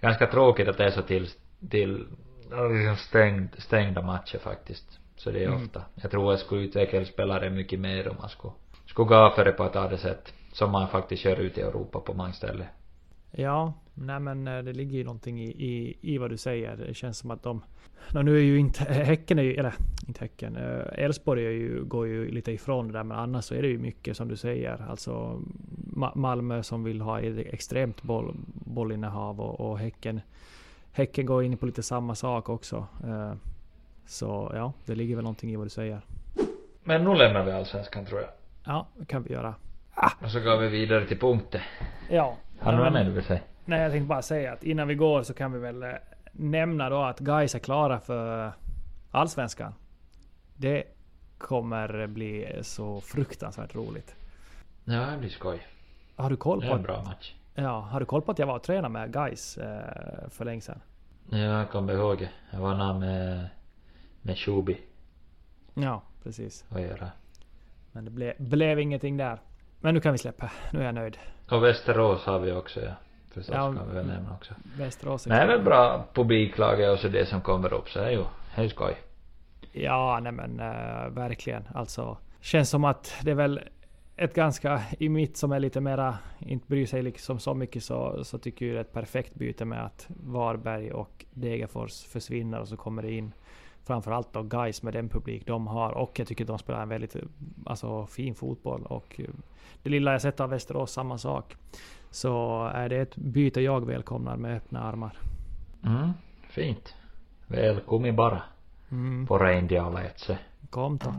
ganska 0.02 0.28
tråkigt 0.28 0.68
att 0.68 0.78
det 0.78 0.86
är 0.86 0.92
så 0.92 1.02
till, 1.02 1.28
till 1.70 2.08
liksom 2.50 2.96
stängd, 2.96 3.50
stängda 3.58 4.02
matcher 4.02 4.38
faktiskt. 4.38 5.00
Så 5.16 5.32
det 5.32 5.44
är 5.44 5.48
Mm. 5.48 5.64
ofta. 5.64 5.82
Jag 5.96 6.12
tror 6.12 6.32
jag 6.32 6.40
skulle 6.40 6.62
utveckla 6.62 7.06
spelare 7.06 7.50
mycket 7.50 7.80
mer 7.80 8.08
om 8.08 8.16
man 8.20 8.30
skulle, 8.30 8.54
skulle 8.86 9.08
gå 9.08 9.30
för 9.36 9.46
det 9.46 9.52
på 9.52 9.64
ett 9.64 9.76
annat 9.76 10.00
sätt. 10.00 10.34
Som 10.54 10.72
man 10.72 10.88
faktiskt 10.88 11.24
kör 11.24 11.36
ut 11.36 11.58
i 11.58 11.62
Europa 11.62 12.00
på 12.00 12.14
många 12.14 12.32
ställen. 12.32 12.68
Ja, 13.32 13.74
nej 13.98 14.20
men 14.20 14.48
eh, 14.48 14.64
det 14.64 14.74
ligger 14.74 14.98
ju 14.98 15.04
någonting 15.04 15.42
i, 15.42 15.48
i, 15.50 15.98
i 16.02 16.18
vad 16.18 16.30
du 16.30 16.38
säger. 16.38 16.78
Det 16.78 16.94
känns 16.94 17.18
som 17.18 17.32
att 17.32 17.44
de... 17.44 17.62
Nu 18.14 18.38
är 18.38 18.42
ju 18.42 18.60
inte 18.60 18.84
Häcken, 18.84 19.40
är 19.40 19.44
ju, 19.44 19.54
eller 19.54 19.74
inte 20.08 20.20
Häcken, 20.20 20.56
eh, 20.56 21.04
Elfsborg 21.04 21.44
ju, 21.44 21.84
går 21.84 22.08
ju 22.08 22.32
lite 22.32 22.52
ifrån 22.52 22.88
det 22.88 22.94
där. 22.94 23.04
Men 23.04 23.18
annars 23.20 23.46
så 23.46 23.56
är 23.56 23.62
det 23.62 23.68
ju 23.68 23.78
mycket 23.78 24.18
som 24.18 24.28
du 24.28 24.36
säger. 24.36 24.86
Alltså 24.90 25.42
Ma- 25.96 26.16
Malmö 26.18 26.64
som 26.64 26.84
vill 26.84 27.02
ha 27.02 27.20
extremt 27.22 28.04
boll, 28.04 28.36
bollinnehav 28.66 29.42
och, 29.42 29.60
och 29.72 29.80
Häcken, 29.80 30.22
Häcken 30.92 31.26
går 31.26 31.44
in 31.44 31.58
på 31.58 31.66
lite 31.66 31.84
samma 31.84 32.16
sak 32.16 32.50
också. 32.50 32.88
Eh, 33.04 33.34
Så 34.06 34.52
ja, 34.56 34.74
det 34.86 34.96
ligger 34.96 35.16
väl 35.16 35.24
någonting 35.24 35.52
i 35.52 35.56
vad 35.56 35.66
du 35.66 35.70
säger. 35.70 36.02
Men 36.84 37.04
nu 37.04 37.16
lämnar 37.16 37.46
vi 37.46 37.52
allsvenskan 37.52 38.06
tror 38.06 38.22
jag. 38.22 38.30
Ja, 38.66 38.88
det 38.98 39.06
kan 39.06 39.24
vi 39.24 39.34
göra. 39.34 39.56
Och 40.24 40.32
så 40.32 40.40
går 40.40 40.58
vi 40.58 40.68
vidare 40.68 41.06
till 41.06 41.20
punkter. 41.20 41.64
Ja. 42.10 42.38
Har 42.60 42.72
du 42.72 42.78
nej, 42.78 43.06
något 43.06 43.28
Nej, 43.70 43.82
jag 43.82 43.92
tänkte 43.92 44.08
bara 44.08 44.22
säga 44.22 44.54
att 44.54 44.64
innan 44.64 44.88
vi 44.88 44.96
går 44.96 45.24
så 45.24 45.34
kan 45.34 45.52
vi 45.54 45.60
väl 45.60 45.84
eh, 45.84 45.90
nämna 46.32 46.90
då 46.90 47.02
att 47.04 47.20
Gais 47.20 47.56
är 47.56 47.60
klara 47.60 48.00
för 48.00 48.52
Allsvenskan. 49.12 49.74
Det 50.56 50.84
kommer 51.38 52.08
bli 52.08 52.60
så 52.62 53.02
fruktansvärt 53.02 53.76
roligt. 53.76 54.16
Ja, 54.86 55.00
det 55.12 55.18
blir 55.18 55.30
skoj. 55.30 55.68
Har 56.16 56.30
du 56.30 56.36
koll 56.36 56.60
Det 56.60 56.68
på 56.68 56.74
är 56.74 56.78
en 56.78 56.84
bra 56.84 57.04
match. 57.04 57.34
Ja, 57.56 57.80
har 57.80 58.00
du 58.00 58.06
koll 58.06 58.22
på 58.22 58.32
att 58.32 58.40
jag 58.40 58.48
var 58.48 58.56
och 58.56 58.64
tränade 58.64 58.90
med 58.90 59.14
Gais 59.14 59.58
eh, 59.58 60.30
för 60.30 60.46
länge 60.46 60.62
sedan? 60.62 60.82
Ja, 61.30 61.38
jag 61.38 61.70
kommer 61.70 61.94
ihåg 61.94 62.18
det. 62.20 62.30
Jag 62.52 62.60
var 62.60 62.76
där 62.76 62.94
med, 62.94 63.50
med 64.22 64.38
Shubi 64.38 64.82
Ja, 65.74 66.02
precis. 66.24 66.66
och 66.70 66.82
göra. 66.82 67.12
Men 67.92 68.06
det 68.06 68.12
ble, 68.12 68.34
blev 68.38 68.80
ingenting 68.80 69.18
där. 69.18 69.40
Men 69.80 69.94
nu 69.94 70.00
kan 70.02 70.12
vi 70.12 70.18
släppa. 70.18 70.52
Nu 70.72 70.80
är 70.80 70.86
jag 70.86 70.96
nöjd. 70.96 71.18
Och 71.52 71.64
Västerås 71.64 72.26
har 72.26 72.40
vi 72.40 72.52
också 72.52 72.82
ja. 72.82 72.92
Förstås 73.38 73.56
Ja, 73.56 73.74
kan 73.74 73.88
vi 73.90 73.96
väl 73.96 74.08
nämna 74.08 74.34
också. 74.34 74.54
Västerås 74.78 75.28
Men 75.28 75.38
det 75.38 75.44
är 75.44 75.48
väl 75.48 75.62
bra 75.62 76.06
publiklaget 76.14 76.90
och 76.90 77.00
så 77.00 77.08
det 77.08 77.26
som 77.26 77.42
kommer 77.42 77.74
upp 77.74 77.90
så 77.90 78.00
är 78.00 78.10
ju, 78.10 78.18
det 78.18 78.62
är 78.62 78.64
ju 78.64 78.70
skoj. 78.70 78.98
Ja, 79.72 80.20
nej 80.24 80.32
men 80.32 80.60
eh, 80.60 81.10
verkligen. 81.10 81.64
Alltså, 81.74 82.18
känns 82.42 82.70
som 82.70 82.84
att 82.86 83.16
det 83.24 83.32
är 83.32 83.36
väl 83.36 83.62
ett 84.16 84.34
ganska, 84.34 84.82
i 85.00 85.10
mitt 85.10 85.38
som 85.38 85.52
är 85.52 85.60
lite 85.60 85.82
mera, 85.82 86.18
inte 86.40 86.68
bryr 86.68 86.86
sig 86.86 87.02
liksom 87.02 87.40
så 87.40 87.54
mycket 87.54 87.84
så, 87.84 88.24
så 88.24 88.38
tycker 88.38 88.66
jag 88.66 88.76
det 88.76 88.80
är 88.80 88.82
ett 88.82 88.94
perfekt 88.94 89.36
byte 89.36 89.66
med 89.66 89.86
att 89.86 90.08
Varberg 90.24 90.92
och 90.92 91.26
Degerfors 91.34 92.04
försvinner 92.04 92.60
och 92.60 92.68
så 92.68 92.78
kommer 92.78 93.02
det 93.02 93.12
in 93.12 93.32
framförallt 93.84 94.34
då 94.34 94.44
Guys 94.44 94.84
med 94.84 94.94
den 94.94 95.10
publik 95.10 95.46
de 95.46 95.68
har 95.68 95.92
och 95.92 96.20
jag 96.20 96.28
tycker 96.28 96.46
de 96.46 96.60
spelar 96.60 96.82
en 96.82 96.90
väldigt 96.90 97.16
alltså, 97.66 98.06
fin 98.06 98.36
fotboll 98.36 98.84
och 98.86 99.22
det 99.84 99.90
lilla 99.90 100.12
jag 100.12 100.22
sett 100.22 100.40
av 100.40 100.50
Västerås 100.50 100.92
samma 100.92 101.18
sak. 101.18 101.56
Så 102.12 102.66
är 102.74 102.90
det 102.90 102.98
ett 102.98 103.16
byte 103.16 103.62
jag 103.62 103.86
välkomnar 103.86 104.36
med 104.36 104.58
öppna 104.58 104.84
armar. 104.84 105.18
Mm, 105.86 106.14
fint. 106.50 106.96
Välkommen 107.48 108.16
bara. 108.16 108.42
Mm. 108.92 109.28
På 109.28 109.38
reindialetse. 109.38 110.38
Kom 110.70 110.98
då. 110.98 111.14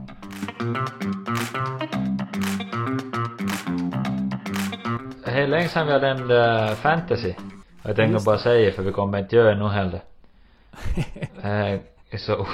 Det 5.24 5.30
är 5.30 5.46
länge 5.46 5.68
sedan 5.68 5.86
vi 5.86 5.92
har 5.92 6.00
nämnt 6.00 6.30
äh, 6.30 6.74
fantasy. 6.74 7.34
Jag 7.82 7.96
tänker 7.96 8.12
Just 8.12 8.26
bara 8.26 8.38
säga 8.38 8.72
för 8.72 8.82
vi 8.82 8.92
kommer 8.92 9.18
inte 9.18 9.36
göra 9.36 9.54
det 9.54 9.58
nu 9.58 9.68
heller. 9.68 10.00
Det 12.10 12.14
är 12.14 12.18
så 12.18 12.36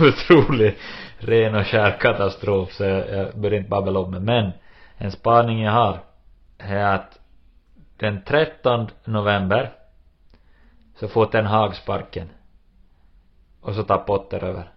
otroligt 0.00 0.78
ren 1.18 1.54
och 1.54 1.66
skär 1.66 1.98
katastrof 2.00 2.72
så 2.72 2.84
jag, 2.84 3.10
jag 3.10 3.38
börjar 3.38 3.58
inte 3.58 3.70
babbla 3.70 4.00
om 4.00 4.12
det. 4.12 4.20
Men 4.20 4.52
en 4.96 5.12
spaning 5.12 5.62
jag 5.62 5.72
har 5.72 5.98
är 6.58 6.94
att 6.94 7.18
den 8.02 8.22
13 8.22 8.88
november 9.04 9.72
så 10.94 11.08
får 11.08 11.26
Ten 11.26 11.46
Hag 11.46 11.74
sparken. 11.76 12.28
Och 13.60 13.74
så 13.74 13.82
tar 13.82 13.98
Potter 13.98 14.44
över. 14.44 14.70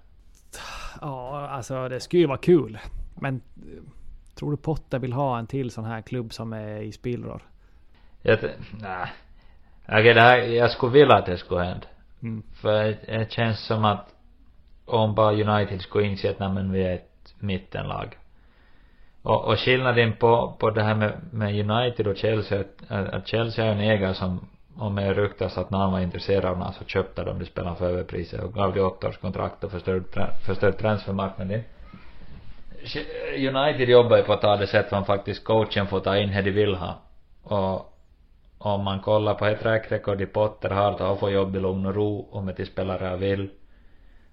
Ja, 1.02 1.48
alltså 1.48 1.90
det 1.90 2.00
skulle 2.00 2.22
ju 2.22 2.28
vara 2.28 2.38
kul. 2.38 2.80
Men 3.16 3.36
eh, 3.36 3.84
tror 4.36 4.52
du 4.52 4.58
Potter 4.58 5.00
vill 5.00 5.14
ha 5.14 5.40
en 5.40 5.48
till 5.48 5.72
sån 5.72 5.86
här 5.86 6.02
klubb 6.02 6.34
som 6.34 6.54
är 6.54 6.82
i 6.82 6.92
spillror? 6.92 7.42
Jag, 8.22 8.40
nej. 8.82 9.08
Okej, 9.88 10.14
det 10.14 10.22
här, 10.22 10.38
jag 10.38 10.72
skulle 10.72 10.92
vilja 10.92 11.16
att 11.16 11.26
det 11.26 11.38
skulle 11.38 11.64
hända. 11.64 11.88
Mm. 12.22 12.44
För 12.54 12.84
det 12.84 13.32
känns 13.32 13.60
som 13.60 13.86
att 13.86 14.16
om 14.86 15.16
bara 15.16 15.34
United 15.34 15.82
skulle 15.82 16.08
inse 16.08 16.30
att 16.30 16.40
nej, 16.40 16.50
men 16.50 16.72
vi 16.72 16.84
är 16.84 16.94
ett 16.94 17.36
mittenlag. 17.40 18.18
Och, 19.26 19.46
och 19.46 19.60
skillnaden 19.60 20.14
på, 20.14 20.56
på 20.60 20.70
det 20.70 20.84
här 20.84 20.96
med, 20.96 21.14
med 21.32 21.70
United 21.70 22.08
och 22.08 22.18
Chelsea, 22.18 22.60
att, 22.60 23.14
att 23.14 23.28
Chelsea 23.28 23.66
är 23.66 23.72
en 23.72 23.80
ägare 23.80 24.14
som, 24.14 24.48
om 24.78 24.96
det 24.96 25.14
ryktas 25.14 25.58
att 25.58 25.70
någon 25.70 25.92
var 25.92 26.00
intresserad 26.00 26.46
av 26.46 26.58
någon 26.58 26.74
så 26.74 26.86
köpte 26.86 27.24
de 27.24 27.40
de 27.40 27.46
spelarna 27.46 27.76
för 27.76 27.90
överpriser 27.90 28.44
och 28.44 28.54
gav 28.54 28.74
de 28.74 28.82
åtta 28.82 29.08
års 29.08 29.18
kontrakt 29.18 29.64
och 29.64 29.72
förstörde, 29.72 30.28
förstörde 30.46 30.78
transfermarknaden. 30.78 31.64
United 33.38 33.90
jobbar 33.90 34.18
ju 34.18 34.24
på 34.24 34.34
att 34.34 34.42
ta 34.42 34.58
det 34.58 34.68
sätt 34.68 34.92
man 34.92 35.06
faktiskt 35.06 35.44
coachen 35.44 35.88
får 35.88 36.00
ta 36.00 36.18
in 36.18 36.30
det 36.30 36.42
de 36.42 36.52
vill 36.52 36.76
ha. 36.76 37.00
Och 37.44 37.96
om 38.58 38.84
man 38.84 39.00
kollar 39.00 39.34
på 39.34 39.46
ett 39.46 39.60
track 39.60 39.92
record 39.92 40.22
i 40.22 40.26
Potter 40.26 40.70
har 40.70 40.98
då 40.98 41.16
får 41.16 41.32
jobb 41.32 41.56
i 41.56 41.60
lugn 41.60 41.86
och 41.86 41.96
ro 41.96 42.28
om 42.32 42.50
ett 42.50 42.68
spelare 42.68 43.18
vill. 43.18 43.50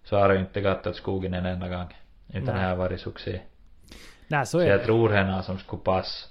Så 0.05 0.17
har 0.17 0.29
det 0.29 0.41
inte 0.41 0.61
gått 0.61 0.87
åt 0.87 0.97
skogen 0.97 1.35
en 1.35 1.47
enda 1.47 1.69
gång. 1.69 1.95
Utan 2.29 2.55
Nej. 2.55 2.65
det 2.65 2.69
har 2.69 2.77
varit 2.77 3.01
succé. 3.01 3.41
Nej, 4.33 4.47
så 4.47 4.51
Så 4.51 4.59
är 4.59 4.67
jag 4.67 4.81
det. 4.81 4.85
tror 4.85 5.09
henne 5.09 5.43
som 5.43 5.59
skulle 5.59 5.83
passa 5.83 6.29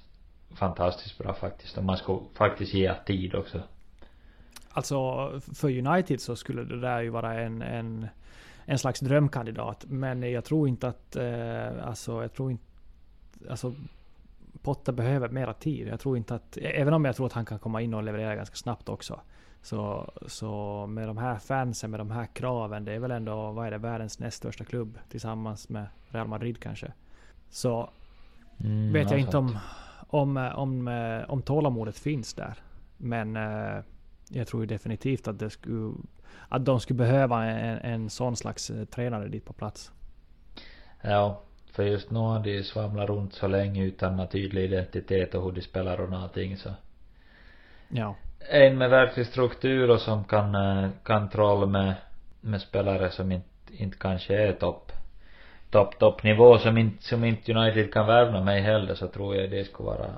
fantastiskt 0.54 1.18
bra 1.18 1.34
faktiskt. 1.34 1.78
Och 1.78 1.84
man 1.84 1.96
skulle 1.96 2.18
faktiskt 2.34 2.74
ge 2.74 2.94
tid 2.94 3.34
också. 3.34 3.62
Alltså 4.70 5.30
för 5.54 5.86
United 5.86 6.20
så 6.20 6.36
skulle 6.36 6.64
det 6.64 6.80
där 6.80 7.00
ju 7.00 7.08
vara 7.10 7.40
en, 7.40 7.62
en, 7.62 8.06
en 8.64 8.78
slags 8.78 9.00
drömkandidat. 9.00 9.84
Men 9.88 10.22
jag 10.32 10.44
tror 10.44 10.68
inte 10.68 10.88
att, 10.88 11.16
eh, 11.16 11.86
alltså 11.88 12.22
jag 12.22 12.32
tror 12.32 12.50
inte, 12.50 12.64
alltså 13.50 13.72
Potter 14.62 14.92
behöver 14.92 15.28
mera 15.28 15.54
tid. 15.54 15.88
Jag 15.88 16.00
tror 16.00 16.16
inte 16.16 16.34
att, 16.34 16.56
även 16.56 16.94
om 16.94 17.04
jag 17.04 17.16
tror 17.16 17.26
att 17.26 17.32
han 17.32 17.44
kan 17.44 17.58
komma 17.58 17.80
in 17.82 17.94
och 17.94 18.02
leverera 18.02 18.34
ganska 18.36 18.56
snabbt 18.56 18.88
också. 18.88 19.20
Så, 19.62 20.12
så 20.26 20.86
med 20.86 21.08
de 21.08 21.18
här 21.18 21.38
fansen, 21.38 21.90
med 21.90 22.00
de 22.00 22.10
här 22.10 22.26
kraven, 22.26 22.84
det 22.84 22.92
är 22.92 22.98
väl 22.98 23.10
ändå, 23.10 23.50
vad 23.52 23.66
är 23.66 23.70
det, 23.70 23.78
världens 23.78 24.18
näst 24.18 24.36
största 24.36 24.64
klubb 24.64 24.98
tillsammans 25.08 25.68
med 25.68 25.86
Real 26.08 26.28
Madrid 26.28 26.60
kanske. 26.60 26.92
Så 27.52 27.90
Mm, 28.64 28.92
vet 28.92 29.10
jag 29.10 29.20
inte 29.20 29.36
om, 29.36 29.58
om, 30.08 30.36
eh, 30.36 30.58
om, 30.58 30.88
eh, 30.88 31.30
om 31.30 31.42
tålamodet 31.42 31.98
finns 31.98 32.34
där. 32.34 32.54
Men 32.96 33.36
eh, 33.36 33.84
jag 34.28 34.46
tror 34.46 34.62
ju 34.62 34.66
definitivt 34.66 35.28
att 35.28 35.38
det 35.38 35.50
skulle, 35.50 35.92
att 36.48 36.64
de 36.64 36.80
skulle 36.80 36.96
behöva 36.96 37.44
en, 37.44 37.78
en 37.78 38.10
sån 38.10 38.36
slags 38.36 38.72
tränare 38.90 39.28
dit 39.28 39.44
på 39.44 39.52
plats. 39.52 39.92
Ja. 41.02 41.42
För 41.72 41.82
just 41.82 42.10
nu 42.10 42.18
har 42.18 42.40
de 42.40 42.62
svamlat 42.62 43.08
runt 43.08 43.34
så 43.34 43.48
länge 43.48 43.84
utan 43.84 44.16
någon 44.16 44.28
tydlig 44.28 44.64
identitet 44.64 45.34
och 45.34 45.44
hur 45.44 45.52
de 45.52 45.60
spelar 45.62 46.00
och 46.00 46.10
någonting 46.10 46.56
så. 46.56 46.70
Ja. 47.88 48.16
En 48.50 48.78
med 48.78 48.90
verklig 48.90 49.26
struktur 49.26 49.90
och 49.90 50.00
som 50.00 50.24
kan, 50.24 50.56
kan 51.04 51.28
trolla 51.30 51.66
med, 51.66 51.94
med 52.40 52.60
spelare 52.60 53.10
som 53.10 53.32
inte, 53.32 53.48
inte 53.70 53.98
kanske 53.98 54.36
är 54.36 54.52
topp, 54.52 54.92
topp, 55.72 55.98
toppnivå 55.98 56.58
som 56.58 56.78
inte, 56.78 57.04
som 57.04 57.24
inte 57.24 57.52
United 57.52 57.92
kan 57.92 58.06
värva 58.06 58.44
med 58.44 58.62
heller 58.62 58.94
så 58.94 59.08
tror 59.08 59.36
jag 59.36 59.50
det 59.50 59.64
skulle 59.64 59.86
vara 59.86 60.10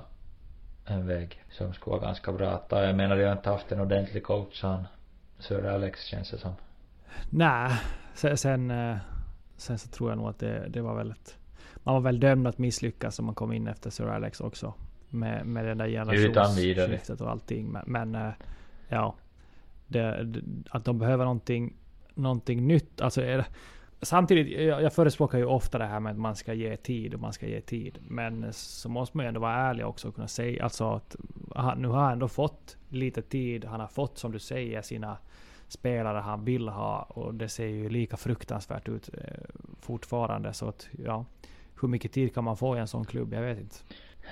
en 0.86 1.06
väg 1.06 1.42
som 1.50 1.74
skulle 1.74 1.96
vara 1.96 2.06
ganska 2.06 2.32
bra 2.32 2.50
att 2.50 2.68
ta. 2.68 2.82
Jag 2.82 2.96
menar 2.96 3.16
de 3.16 3.24
har 3.24 3.32
inte 3.32 3.50
haft 3.50 3.72
en 3.72 3.80
ordentlig 3.80 4.22
coach 4.22 4.62
han, 4.62 4.86
Sir 5.38 5.66
Alex 5.66 6.04
känns 6.04 6.30
det 6.30 6.38
som. 6.38 6.52
Nej, 7.30 7.72
sen, 8.14 8.36
sen, 8.36 8.70
eh, 8.70 8.96
sen 9.56 9.78
så 9.78 9.88
tror 9.88 10.10
jag 10.10 10.18
nog 10.18 10.28
att 10.28 10.38
det, 10.38 10.68
det 10.68 10.80
var 10.80 10.94
väl 10.94 11.10
ett, 11.10 11.38
Man 11.76 11.94
var 11.94 12.00
väl 12.00 12.20
dömd 12.20 12.46
att 12.46 12.58
misslyckas 12.58 13.18
om 13.18 13.24
man 13.24 13.34
kom 13.34 13.52
in 13.52 13.66
efter 13.66 13.90
Sir 13.90 14.06
Alex 14.06 14.40
också. 14.40 14.74
Med, 15.08 15.46
med 15.46 15.64
det 15.64 15.74
där 15.74 15.88
generationsskiftet 15.88 17.20
och 17.20 17.30
allting. 17.30 17.72
Men, 17.72 17.82
men 17.86 18.14
eh, 18.14 18.32
ja. 18.88 19.14
Det, 19.86 20.32
att 20.70 20.84
de 20.84 20.98
behöver 20.98 21.24
någonting, 21.24 21.76
någonting 22.14 22.66
nytt. 22.66 23.00
Alltså 23.00 23.22
är 23.22 23.36
det, 23.36 23.46
Samtidigt, 24.04 24.60
jag, 24.60 24.82
jag 24.82 24.92
förespråkar 24.92 25.38
ju 25.38 25.44
ofta 25.44 25.78
det 25.78 25.86
här 25.86 26.00
med 26.00 26.12
att 26.12 26.18
man 26.18 26.36
ska 26.36 26.54
ge 26.54 26.76
tid 26.76 27.14
och 27.14 27.20
man 27.20 27.32
ska 27.32 27.46
ge 27.46 27.60
tid. 27.60 27.98
Men 28.08 28.52
så 28.52 28.88
måste 28.88 29.16
man 29.16 29.24
ju 29.24 29.28
ändå 29.28 29.40
vara 29.40 29.54
ärlig 29.54 29.86
också 29.86 30.08
och 30.08 30.14
kunna 30.14 30.28
säga 30.28 30.64
alltså 30.64 30.90
att 30.90 31.16
han, 31.54 31.82
nu 31.82 31.88
har 31.88 32.02
han 32.02 32.12
ändå 32.12 32.28
fått 32.28 32.76
lite 32.88 33.22
tid. 33.22 33.64
Han 33.64 33.80
har 33.80 33.86
fått 33.86 34.18
som 34.18 34.32
du 34.32 34.38
säger 34.38 34.82
sina 34.82 35.16
spelare 35.68 36.18
han 36.18 36.44
vill 36.44 36.68
ha 36.68 37.02
och 37.02 37.34
det 37.34 37.48
ser 37.48 37.66
ju 37.66 37.88
lika 37.88 38.16
fruktansvärt 38.16 38.88
ut 38.88 39.08
eh, 39.14 39.20
fortfarande. 39.80 40.52
Så 40.52 40.68
att 40.68 40.88
ja, 41.04 41.24
hur 41.80 41.88
mycket 41.88 42.12
tid 42.12 42.34
kan 42.34 42.44
man 42.44 42.56
få 42.56 42.76
i 42.76 42.80
en 42.80 42.88
sån 42.88 43.04
klubb? 43.04 43.32
Jag 43.32 43.42
vet 43.42 43.58
inte. 43.58 43.76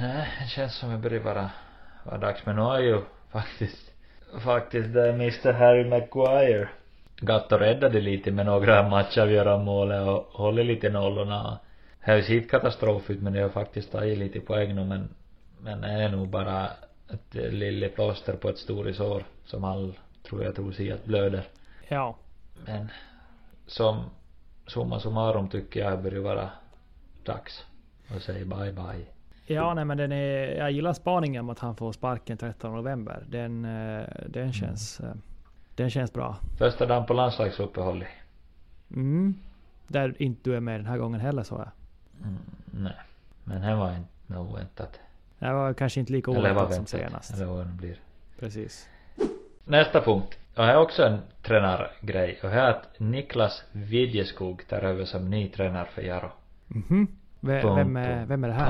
Nej, 0.00 0.28
det 0.42 0.48
känns 0.48 0.74
som 0.74 0.90
jag 0.90 1.00
börjar 1.00 1.22
vara, 1.22 1.50
vara 2.04 2.18
dags. 2.18 2.46
Men 2.46 2.56
nu 2.56 2.62
har 2.62 2.80
ju 2.80 3.00
faktiskt, 3.30 3.92
faktiskt 4.44 4.86
eh, 4.86 4.92
det 4.92 5.12
Mr 5.12 5.52
Harry 5.52 5.88
Maguire 5.88 6.68
gått 7.22 7.52
och 7.52 7.58
räddade 7.58 8.00
lite 8.00 8.30
med 8.30 8.46
några 8.46 8.88
matchavgörande 8.88 9.64
mål 9.64 9.92
och 9.92 10.26
hållit 10.32 10.66
lite 10.66 10.90
nollorna. 10.90 11.58
Det 12.04 12.10
har 12.10 12.16
ju 12.16 12.22
sett 12.22 12.50
katastrof 12.50 13.10
ut 13.10 13.22
men 13.22 13.32
det 13.32 13.40
har 13.40 13.48
faktiskt 13.48 13.92
tagit 13.92 14.18
lite 14.18 14.40
poäng 14.40 14.74
nu 14.74 14.84
men, 14.84 15.08
men 15.60 15.80
det 15.80 15.88
är 15.88 16.08
nog 16.08 16.28
bara 16.28 16.68
ett 17.12 17.34
lille 17.34 17.88
plåster 17.88 18.32
på 18.32 18.48
ett 18.48 18.58
stort 18.58 18.94
sår 18.94 19.24
som 19.44 19.64
all, 19.64 19.98
tror 20.28 20.44
jag, 20.44 20.54
tror 20.54 20.72
sig 20.72 20.92
att 20.92 21.04
blöder. 21.04 21.42
Ja. 21.88 22.16
Men 22.66 22.88
som 23.66 24.04
summa 24.66 25.00
summarum 25.00 25.48
tycker 25.48 25.80
jag 25.80 25.92
det 25.92 26.02
börjar 26.02 26.20
vara 26.20 26.50
dags 27.24 27.66
att 28.16 28.22
säga 28.22 28.44
bye 28.44 28.72
bye. 28.72 29.06
Ja, 29.46 29.74
nej 29.74 29.84
men 29.84 29.98
den 29.98 30.12
är, 30.12 30.56
jag 30.58 30.70
gillar 30.70 30.92
spaningen 30.92 31.40
om 31.40 31.50
att 31.50 31.58
han 31.58 31.76
får 31.76 31.92
sparken 31.92 32.36
13 32.36 32.74
november. 32.74 33.24
Den, 33.28 33.64
eh, 33.64 34.06
den 34.26 34.52
känns, 34.52 35.00
mm. 35.00 35.22
Den 35.74 35.90
känns 35.90 36.12
bra. 36.12 36.36
Första 36.58 36.86
dagen 36.86 37.06
på 37.06 37.14
landslagsuppehållet. 37.14 38.08
Mm. 38.90 39.34
Där 39.86 40.22
inte 40.22 40.50
du 40.50 40.56
är 40.56 40.60
med 40.60 40.80
den 40.80 40.86
här 40.86 40.98
gången 40.98 41.20
heller 41.20 41.42
så 41.42 41.54
jag. 41.54 41.70
Mm, 42.28 42.38
nej. 42.64 42.96
Men 43.44 43.62
det 43.62 43.74
var 43.74 43.96
inte 43.96 44.08
nog 44.26 44.56
väntat. 44.56 45.00
Det 45.38 45.52
var 45.52 45.74
kanske 45.74 46.00
inte 46.00 46.12
lika 46.12 46.30
oväntat 46.30 46.74
som 46.74 46.86
senast. 46.86 47.34
Eller 47.34 47.46
vad 47.46 47.66
det 47.66 47.72
blir. 47.72 47.96
Precis. 48.38 48.88
Nästa 49.64 50.00
punkt. 50.00 50.38
Och 50.56 50.64
här 50.64 50.74
är 50.74 50.78
också 50.78 51.02
en 51.02 51.18
tränargrej. 51.42 52.40
Och 52.42 52.50
här 52.50 52.66
är 52.66 52.70
att 52.70 53.00
Niklas 53.00 53.64
Vidjeskog 53.72 54.68
tar 54.68 54.82
över 54.82 55.04
som 55.04 55.30
ny 55.30 55.48
tränare 55.48 55.88
för 55.94 56.02
Jaro. 56.02 56.30
Mhm. 56.68 57.06
Vem, 57.40 57.76
vem, 57.76 57.96
är, 57.96 58.26
vem 58.26 58.44
är 58.44 58.48
det 58.48 58.54
här? 58.54 58.66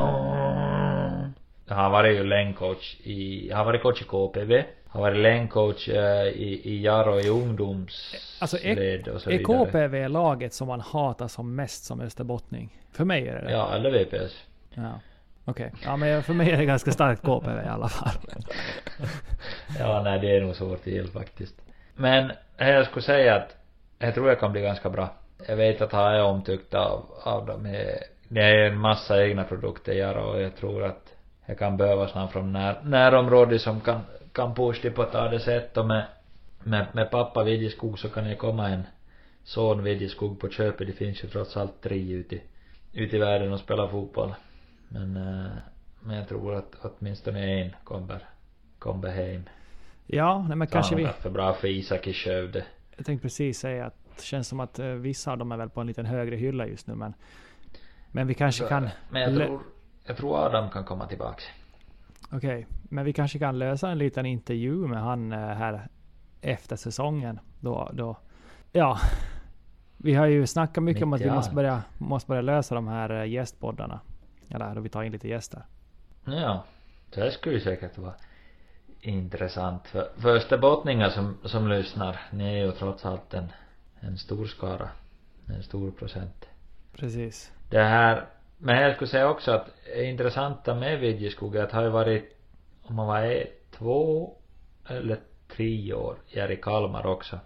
Han 1.68 1.84
har 1.84 1.90
varit 1.90 2.16
ju 2.16 2.24
längdcoach 2.24 2.96
i, 3.02 3.50
han 3.50 3.58
har 3.58 3.64
varit 3.64 3.82
coach 3.82 4.02
i 4.02 4.04
KPV. 4.04 4.64
Han 4.92 5.02
har 5.02 5.10
varit 5.10 5.22
längdcoach 5.22 5.88
uh, 5.88 5.94
i, 6.26 6.60
i 6.64 6.82
Jaro 6.82 7.20
i 7.20 7.28
ungdomsled 7.28 8.22
alltså, 8.40 8.58
är, 8.58 9.08
och 9.08 9.20
så 9.20 9.30
är 9.30 9.38
vidare. 9.38 9.66
KPV 9.66 10.08
laget 10.08 10.52
som 10.52 10.68
man 10.68 10.80
hatar 10.80 11.28
som 11.28 11.54
mest 11.54 11.84
som 11.84 12.00
österbottning? 12.00 12.80
För 12.92 13.04
mig 13.04 13.28
är 13.28 13.34
det 13.34 13.40
det. 13.40 13.52
Ja, 13.52 13.74
eller 13.74 13.90
VPS. 13.90 14.44
Ja. 14.74 15.00
Okej. 15.44 15.66
Okay. 15.66 15.80
Ja 15.84 15.96
men 15.96 16.22
för 16.22 16.34
mig 16.34 16.50
är 16.50 16.56
det 16.56 16.64
ganska 16.64 16.92
starkt 16.92 17.22
KPV 17.22 17.62
i 17.64 17.68
alla 17.68 17.88
fall. 17.88 18.14
ja 19.78 20.02
nej 20.02 20.20
det 20.20 20.36
är 20.36 20.40
nog 20.40 20.56
svårt 20.56 20.84
till 20.84 21.08
faktiskt. 21.08 21.54
Men 21.94 22.32
jag 22.56 22.86
skulle 22.86 23.02
säga 23.02 23.36
att 23.36 23.56
jag 23.98 24.14
tror 24.14 24.28
jag 24.28 24.40
kan 24.40 24.52
bli 24.52 24.60
ganska 24.60 24.90
bra. 24.90 25.08
Jag 25.48 25.56
vet 25.56 25.80
att 25.80 25.92
han 25.92 26.14
är 26.14 26.22
omtyckt 26.22 26.74
av, 26.74 27.04
av 27.24 27.46
dem. 27.46 27.62
Det 28.28 28.40
är 28.40 28.70
en 28.70 28.78
massa 28.78 29.24
egna 29.24 29.44
produkter 29.44 29.92
jag 29.92 30.28
och 30.28 30.42
jag 30.42 30.56
tror 30.56 30.84
att 30.84 31.14
jag 31.46 31.58
kan 31.58 31.76
behövas 31.76 32.14
någon 32.14 32.28
från 32.28 32.52
när, 32.52 32.80
närområdet 32.82 33.60
som 33.60 33.80
kan, 33.80 34.00
kan 34.32 34.54
pusha 34.54 34.90
på 34.90 35.04
det 35.04 35.40
sätt 35.40 35.76
och 35.76 35.86
med, 35.86 36.06
med, 36.64 36.86
med 36.92 37.10
pappa 37.10 37.44
Vidjeskog 37.44 37.98
så 37.98 38.08
kan 38.08 38.24
det 38.24 38.36
komma 38.36 38.68
en 38.68 38.82
son 39.44 39.82
Vidjeskog 39.82 40.40
på 40.40 40.48
köpet. 40.48 40.86
Det 40.86 40.92
finns 40.92 41.24
ju 41.24 41.28
trots 41.28 41.56
allt 41.56 41.82
tre 41.82 42.12
ute 42.12 42.40
ute 42.92 43.16
i 43.16 43.18
världen 43.18 43.52
och 43.52 43.60
spelar 43.60 43.88
fotboll. 43.88 44.34
Men, 44.88 45.12
men 46.00 46.16
jag 46.16 46.28
tror 46.28 46.54
att 46.54 46.74
åtminstone 46.80 47.60
en 47.60 47.70
kommer, 47.84 48.28
kommer 48.78 49.10
hem. 49.10 49.42
Ja, 50.06 50.44
nej 50.48 50.56
men 50.56 50.66
kanske 50.66 50.96
vi... 50.96 51.06
för 51.06 51.30
bra 51.30 51.54
för 51.54 51.68
Isak 51.68 52.06
i 52.06 52.12
Skövde. 52.12 52.64
Jag 52.96 53.06
tänkte 53.06 53.22
precis 53.22 53.58
säga 53.58 53.86
att 53.86 53.96
det 54.16 54.22
känns 54.22 54.48
som 54.48 54.60
att 54.60 54.78
uh, 54.78 54.86
vissa 54.86 55.32
av 55.32 55.38
dem 55.38 55.52
är 55.52 55.56
väl 55.56 55.70
på 55.70 55.80
en 55.80 55.86
liten 55.86 56.06
högre 56.06 56.36
hylla 56.36 56.66
just 56.66 56.86
nu 56.86 56.94
men 56.94 57.14
Men 58.10 58.26
vi 58.26 58.34
kanske 58.34 58.62
så, 58.62 58.68
kan 58.68 58.88
Men 59.10 59.22
jag 59.22 59.34
tror, 59.34 59.60
jag 60.06 60.16
tror 60.16 60.46
Adam 60.46 60.70
kan 60.70 60.84
komma 60.84 61.06
tillbaks. 61.06 61.44
Okej, 62.26 62.38
okay. 62.38 62.64
men 62.82 63.04
vi 63.04 63.12
kanske 63.12 63.38
kan 63.38 63.58
lösa 63.58 63.90
en 63.90 63.98
liten 63.98 64.26
intervju 64.26 64.74
med 64.86 65.02
han 65.02 65.32
uh, 65.32 65.38
här 65.38 65.88
efter 66.40 66.76
säsongen. 66.76 67.40
Då, 67.60 67.90
då, 67.92 68.16
ja. 68.72 68.98
Vi 69.96 70.14
har 70.14 70.26
ju 70.26 70.46
snackat 70.46 70.84
mycket 70.84 71.00
Mitt 71.00 71.04
om 71.04 71.12
att 71.12 71.20
vi 71.20 71.30
måste 71.30 71.54
börja, 71.54 71.82
måste 71.98 72.28
börja 72.28 72.42
lösa 72.42 72.74
de 72.74 72.88
här 72.88 73.12
uh, 73.12 73.28
gästpoddarna. 73.28 74.00
Eller 74.48 74.74
då 74.74 74.80
vi 74.80 74.88
tar 74.88 75.02
in 75.02 75.12
lite 75.12 75.28
gäster. 75.28 75.62
Ja, 76.24 76.64
det 77.14 77.30
skulle 77.30 77.60
säkert 77.60 77.98
vara 77.98 78.14
intressant 79.00 79.88
för, 79.88 80.08
för 80.16 80.36
österbottningar 80.36 81.10
som, 81.10 81.38
som 81.44 81.68
lyssnar, 81.68 82.20
ni 82.32 82.44
är 82.44 82.64
ju 82.64 82.72
trots 82.72 83.06
allt 83.06 83.34
en, 83.34 83.52
en 84.00 84.18
stor 84.18 84.46
skara. 84.46 84.88
En 85.46 85.62
stor 85.62 85.90
procent. 85.90 86.48
Precis. 86.96 87.52
Det 87.70 87.82
här, 87.82 88.24
men 88.64 88.82
jag 88.82 88.94
skulle 88.94 89.08
säga 89.08 89.30
också 89.30 89.50
att 89.50 89.66
det 89.94 90.04
intressanta 90.04 90.74
med 90.74 90.98
Vidjeskog 90.98 91.56
är 91.56 91.62
att 91.62 91.70
det 91.70 91.76
har 91.76 91.82
ju 91.82 91.90
varit, 91.90 92.36
om 92.82 92.94
man 92.94 93.06
var 93.06 93.44
två 93.78 94.32
eller 94.88 95.18
tre 95.56 95.94
år, 95.94 96.16
jag 96.28 96.44
är 96.44 96.50
i 96.50 96.56
Kalmar 96.56 97.06
också. 97.06 97.38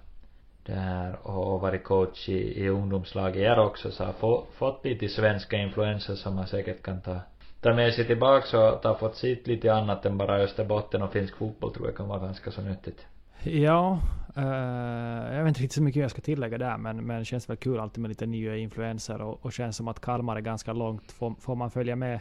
där 0.66 1.26
och 1.26 1.60
varit 1.60 1.84
coach 1.84 2.28
i, 2.28 2.64
i 2.64 2.68
ungdomslaget 2.68 3.48
här 3.48 3.58
också 3.58 3.90
så 3.90 4.04
har 4.04 4.12
få, 4.12 4.46
fått 4.52 4.84
lite 4.84 5.08
svenska 5.08 5.56
influenser 5.56 6.14
som 6.14 6.34
man 6.34 6.46
säkert 6.46 6.82
kan 6.82 7.00
ta 7.00 7.20
ta 7.60 7.74
med 7.74 7.94
sig 7.94 8.06
tillbaks 8.06 8.54
och 8.54 8.82
ta 8.82 8.94
fått 8.94 9.16
sitt 9.16 9.46
lite 9.46 9.74
annat 9.74 10.06
än 10.06 10.18
bara 10.18 10.36
Österbotten 10.36 11.02
och 11.02 11.12
finsk 11.12 11.36
fotboll 11.36 11.74
tror 11.74 11.86
jag 11.86 11.96
kan 11.96 12.08
vara 12.08 12.18
ganska 12.18 12.50
så 12.50 12.62
nyttigt. 12.62 13.06
Ja, 13.42 13.98
uh, 14.38 15.34
jag 15.34 15.44
vet 15.44 15.48
inte 15.48 15.60
riktigt 15.60 15.72
så 15.72 15.82
mycket 15.82 16.02
jag 16.02 16.10
ska 16.10 16.20
tillägga 16.20 16.58
där 16.58 16.76
men, 16.76 17.06
men 17.06 17.24
känns 17.24 17.50
väl 17.50 17.56
kul 17.56 17.80
alltid 17.80 18.02
med 18.02 18.08
lite 18.08 18.26
nya 18.26 18.56
influenser 18.56 19.20
och, 19.22 19.44
och 19.44 19.52
känns 19.52 19.76
som 19.76 19.88
att 19.88 20.00
Kalmar 20.00 20.36
är 20.36 20.40
ganska 20.40 20.72
långt. 20.72 21.12
Får, 21.12 21.34
får 21.40 21.54
man 21.54 21.70
följa 21.70 21.96
med 21.96 22.20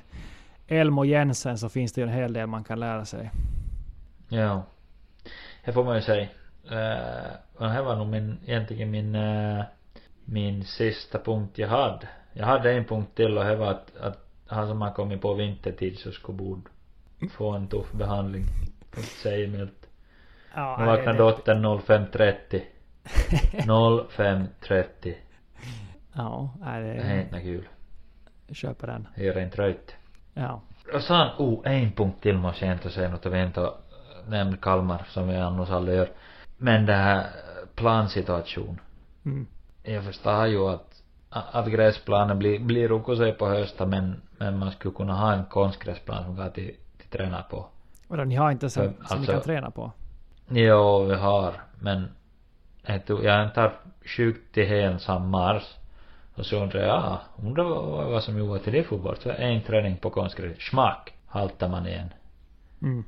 Elmo 0.67 1.05
Jensen 1.05 1.57
så 1.57 1.69
finns 1.69 1.93
det 1.93 2.01
ju 2.01 2.07
en 2.07 2.13
hel 2.13 2.33
del 2.33 2.47
man 2.47 2.63
kan 2.63 2.79
lära 2.79 3.05
sig. 3.05 3.31
Ja. 4.29 4.63
Det 5.65 5.73
får 5.73 5.83
man 5.83 5.95
ju 5.95 6.01
säga. 6.01 6.27
Uh, 6.71 7.35
och 7.55 7.65
det 7.65 7.69
här 7.69 7.83
var 7.83 7.95
nog 7.95 8.07
min, 8.07 8.37
egentligen 8.45 8.91
min, 8.91 9.15
uh, 9.15 9.63
min 10.25 10.63
sista 10.63 11.19
punkt 11.19 11.57
jag 11.57 11.67
hade. 11.67 12.07
Jag 12.33 12.45
hade 12.45 12.71
en 12.71 12.85
punkt 12.85 13.15
till 13.15 13.37
och 13.37 13.45
det 13.45 13.55
var 13.55 13.71
att, 13.71 13.97
att 13.97 14.25
han 14.47 14.67
som 14.67 14.81
har 14.81 14.91
kommit 14.91 15.21
på 15.21 15.33
vintertid 15.33 15.99
så 15.99 16.11
skulle 16.11 16.37
borde 16.37 16.61
få 17.29 17.51
en 17.51 17.67
tuff 17.67 17.91
behandling. 17.91 18.45
Säger 19.23 19.47
att 19.47 19.53
milt. 19.53 19.84
Ja, 20.55 20.75
nu 20.79 20.85
vaknar 20.85 21.13
dottern 21.13 21.65
05.30. 21.65 22.61
05.30. 23.03 25.13
Ja, 26.17 26.49
är 26.65 26.81
det... 26.81 26.87
Det 26.87 27.01
är 27.01 27.21
inte 27.21 27.41
kul. 27.41 27.67
Köper 28.51 28.87
den. 28.87 29.07
Det 29.15 29.23
gör 29.23 29.35
en 29.35 29.49
trött. 29.49 29.95
Ja. 30.33 30.61
Och 30.93 31.01
sen, 31.01 31.27
oh, 31.37 31.61
en 31.63 31.91
punkt 31.91 32.21
till 32.21 32.37
måste 32.37 32.65
jag 32.65 32.75
inte 32.75 32.89
säga 32.89 33.09
något. 33.09 33.25
Jag 33.25 33.31
vet 33.31 33.47
inte 33.47 33.69
nämnd 34.27 34.61
Kalmar 34.61 35.05
som 35.09 35.27
vi 35.27 35.35
annars 35.35 35.69
aldrig 35.69 35.97
gör. 35.97 36.09
Men 36.57 36.85
det 36.85 36.93
här 36.93 37.25
plansituation. 37.75 38.79
Mm. 39.25 39.47
Jag 39.83 40.03
förstår 40.03 40.47
ju 40.47 40.69
att 40.69 41.01
att 41.29 41.67
gräsplanen 41.67 42.39
blir, 42.39 42.59
blir 42.59 42.87
rukosej 42.87 43.33
på 43.33 43.47
hösten 43.47 43.89
men, 43.89 44.21
men 44.37 44.59
man 44.59 44.71
skulle 44.71 44.93
kunna 44.93 45.13
ha 45.13 45.33
en 45.33 45.45
konstgräsplan 45.45 46.23
som 46.23 46.35
går 46.35 46.49
till, 46.49 46.75
till 46.97 47.09
träna 47.09 47.41
på. 47.41 47.65
Vadå, 48.07 48.23
ni 48.23 48.35
har 48.35 48.51
inte 48.51 48.69
sen, 48.69 48.93
som 49.05 49.21
ni 49.21 49.27
kan 49.27 49.41
träna 49.41 49.71
på? 49.71 49.91
Jo, 50.49 51.03
vi 51.03 51.15
har. 51.15 51.53
Men 51.79 52.07
jag, 52.85 53.05
tog, 53.05 53.23
jag 53.23 53.53
tar 53.53 53.73
sjukt 54.05 54.53
till 54.53 54.73
ensam 54.73 55.29
mars. 55.29 55.63
Och 56.35 56.45
så 56.45 56.63
undrar 56.63 56.81
jag, 56.81 56.89
ja, 56.89 57.21
undrar 57.43 57.63
vad, 57.63 58.11
vad 58.11 58.23
som 58.23 58.37
gjorde 58.37 58.59
till 58.59 58.73
det 58.73 58.83
fotboll. 58.83 59.17
Så 59.17 59.29
en 59.29 59.61
träning 59.61 59.97
på 59.97 60.09
konstgräs. 60.09 60.61
Smack! 60.61 61.13
Haltar 61.27 61.69
man 61.69 61.87
igen. 61.87 62.09
Mm. 62.81 63.03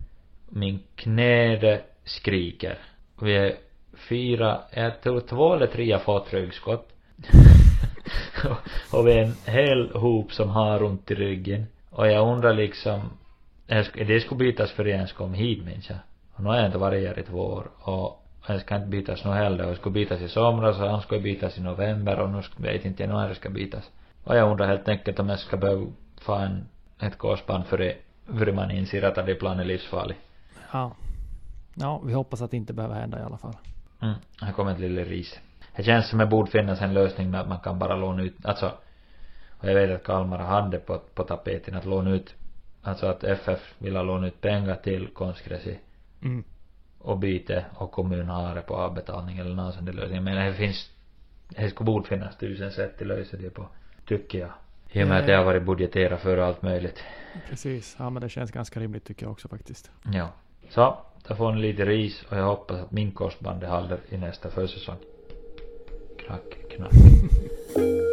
Min 0.50 0.80
knäde 0.96 1.82
skriker. 2.04 2.78
Vi 3.22 3.36
är 3.36 3.56
fyra, 4.10 4.62
jag 4.74 5.02
tror 5.02 5.20
två 5.20 5.54
eller 5.54 5.68
tre 5.68 5.98
ryggskott. 6.30 6.90
och 8.94 9.08
vi 9.08 9.12
är 9.12 9.24
en 9.24 9.54
hel 9.54 9.92
hop 9.92 10.34
som 10.34 10.50
har 10.50 10.84
ont 10.84 11.12
i 11.12 11.16
ryggen. 11.16 11.66
Och 11.90 12.08
jag 12.08 12.28
undrar 12.34 12.54
liksom, 12.54 13.02
det 13.94 14.22
skulle 14.22 14.40
bytas 14.40 14.72
för 14.72 14.86
jag 14.86 14.96
ens 14.96 15.14
kom 15.14 15.34
hit 15.34 15.66
minns 15.66 15.90
jag. 15.90 16.00
Och 16.38 16.44
nu 16.44 16.50
har 16.50 16.56
jag 16.56 16.66
inte 16.66 16.78
varit 16.78 17.08
här 17.08 17.20
i 17.20 17.24
två 17.24 17.40
år. 17.40 17.70
Och 17.80 18.24
jag 18.48 18.62
ska 18.62 18.76
inte 18.76 18.88
bytas 18.88 19.26
nu 19.26 19.32
heller. 19.32 19.64
Och 19.64 19.70
det 19.70 19.76
skulle 19.76 19.94
bytas 19.94 20.22
i 20.22 20.28
somras 20.28 20.80
och 20.80 20.90
han 20.90 21.02
skulle 21.02 21.22
bytas 21.22 21.58
i 21.58 21.62
november 21.62 22.20
och 22.20 22.30
nu 22.30 22.42
vet 22.58 22.86
inte 22.86 23.04
jag 23.04 23.10
när 23.10 23.30
det 23.30 23.36
ska 23.36 23.50
bytas. 23.50 23.92
Och 24.24 24.36
jag 24.36 24.52
undrar 24.52 24.68
helt 24.68 24.88
enkelt 24.88 25.20
om 25.20 25.30
jag 25.30 25.40
ska 25.40 25.58
behöva 25.58 25.86
få 26.22 26.34
en, 26.34 26.68
ett 27.00 27.18
korsband 27.18 27.66
för 27.66 27.78
det, 27.78 27.96
för 28.38 28.52
man 28.52 28.72
inser 28.72 29.04
att 29.04 29.26
det 29.26 29.36
plan 29.36 29.60
är 29.60 29.66
livsfarlig. 29.66 30.18
Ja. 30.72 30.92
Ja, 31.74 32.02
vi 32.06 32.14
hoppas 32.14 32.42
att 32.42 32.52
det 32.52 32.58
inte 32.58 32.74
behöver 32.74 32.96
hända 32.96 33.20
i 33.20 33.24
alla 33.24 33.38
fall. 33.38 33.54
Mm, 34.02 34.16
här 34.42 34.52
kommer 34.52 34.72
ett 34.72 34.80
lille 34.80 35.04
ris. 35.04 35.40
Det 35.76 35.84
känns 35.84 36.10
som 36.10 36.20
det 36.20 36.26
borde 36.26 36.52
finnas 36.52 36.82
en 36.82 36.94
lösning 36.94 37.32
med 37.32 37.42
att 37.42 37.48
man 37.48 37.60
kan 37.60 37.80
bara 37.80 37.96
låna 37.96 38.24
ut, 38.24 38.46
alltså 38.46 38.72
och 39.60 39.70
jag 39.70 39.76
vet 39.76 39.96
att 39.96 40.04
Kalmar 40.04 40.38
hade 40.38 40.78
på, 40.80 41.02
på 41.14 41.24
tapeten 41.24 41.76
att 41.76 41.86
låna 41.86 42.10
ut, 42.10 42.36
alltså 42.82 43.08
att 43.08 43.24
FF 43.24 43.74
vill 43.78 43.96
ha 43.96 44.04
låna 44.04 44.28
ut 44.28 44.42
pengar 44.42 44.76
till 44.76 45.08
konstgräs 45.08 45.68
mm. 46.22 46.44
och 47.00 47.20
byte 47.20 47.66
och 47.76 47.92
kommunen 47.92 48.30
har 48.30 48.56
det 48.56 48.62
på 48.62 48.76
avbetalning 48.76 49.38
eller 49.38 49.56
någon 49.56 49.74
sån 49.74 49.86
där 49.86 49.94
lösning. 49.94 50.24
Men 50.24 50.46
det 50.46 50.54
finns, 50.54 50.92
det 51.50 51.70
skulle 51.70 51.86
borde 51.86 52.08
finnas 52.08 52.38
tusen 52.38 52.72
sätt 52.72 53.02
att 53.02 53.08
lösa 53.08 53.38
det 53.38 53.50
på, 53.50 53.68
tycker 54.06 54.40
jag. 54.40 54.52
I 54.92 55.04
och 55.04 55.08
med 55.08 55.20
att 55.20 55.28
det 55.28 55.34
har 55.34 55.44
varit 55.44 55.64
budgeterat 55.64 56.22
för 56.22 56.38
allt 56.38 56.62
möjligt. 56.62 57.04
Precis, 57.50 57.96
ja 58.00 58.10
men 58.10 58.22
det 58.22 58.30
känns 58.30 58.52
ganska 58.52 58.80
rimligt 58.80 59.06
tycker 59.06 59.26
jag 59.26 59.32
också 59.32 59.48
faktiskt. 59.48 59.92
Ja. 60.14 60.30
Så, 60.70 60.98
då 61.28 61.36
får 61.36 61.52
ni 61.52 61.62
lite 61.62 61.86
ris 61.86 62.24
och 62.30 62.38
jag 62.38 62.46
hoppas 62.46 62.80
att 62.80 62.92
min 62.92 63.12
korsband 63.12 63.64
håller 63.64 64.00
i 64.10 64.18
nästa 64.18 64.50
försäsong. 64.50 64.98
Knack, 66.18 66.58
knack. 66.70 66.92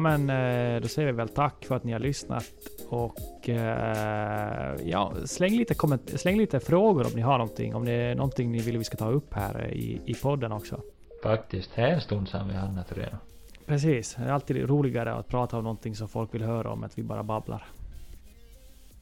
men 0.00 0.30
eh, 0.30 0.80
då 0.80 0.88
säger 0.88 1.06
vi 1.06 1.12
väl 1.12 1.28
tack 1.28 1.64
för 1.64 1.76
att 1.76 1.84
ni 1.84 1.92
har 1.92 1.98
lyssnat 1.98 2.44
och 2.88 3.48
eh, 3.48 4.76
ja, 4.84 5.12
släng 5.24 5.56
lite, 5.56 5.74
komment- 5.74 6.16
släng 6.16 6.38
lite 6.38 6.60
frågor 6.60 7.06
om 7.06 7.12
ni 7.14 7.20
har 7.20 7.38
någonting. 7.38 7.74
Om 7.74 7.84
det 7.84 7.92
är 7.92 8.14
någonting 8.14 8.52
ni 8.52 8.58
vill 8.58 8.78
vi 8.78 8.84
ska 8.84 8.96
ta 8.96 9.10
upp 9.10 9.34
här 9.34 9.70
i, 9.72 10.00
i 10.06 10.14
podden 10.14 10.52
också. 10.52 10.80
Faktiskt, 11.22 11.70
det 11.74 11.82
är 11.82 11.88
en 11.88 12.00
stund 12.00 12.28
sedan 12.28 12.48
vi 12.48 12.54
hamnat 12.54 12.92
redan. 12.92 13.18
Precis, 13.66 14.14
det 14.14 14.24
är 14.24 14.32
alltid 14.32 14.68
roligare 14.68 15.12
att 15.14 15.28
prata 15.28 15.56
om 15.56 15.64
någonting 15.64 15.94
som 15.94 16.08
folk 16.08 16.34
vill 16.34 16.42
höra 16.42 16.70
om, 16.70 16.84
att 16.84 16.98
vi 16.98 17.02
bara 17.02 17.22
babblar. 17.22 17.64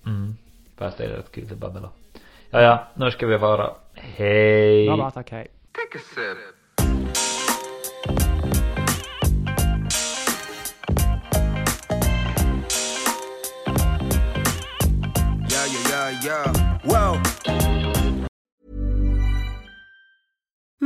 Mm. 0.06 0.36
Fast 0.76 0.98
det 0.98 1.04
är 1.04 1.08
rätt 1.08 1.32
kul 1.32 1.52
att 1.52 1.58
babbla. 1.58 1.90
Ja, 2.50 2.60
ja, 2.60 2.84
nu 2.94 3.10
ska 3.10 3.26
vi 3.26 3.36
vara. 3.36 3.70
Hej! 3.94 4.86
Bra, 4.86 5.10
tack, 5.10 5.30
hej. 5.30 5.48
Take 5.72 5.98
a 5.98 6.00
sip. 6.14 6.57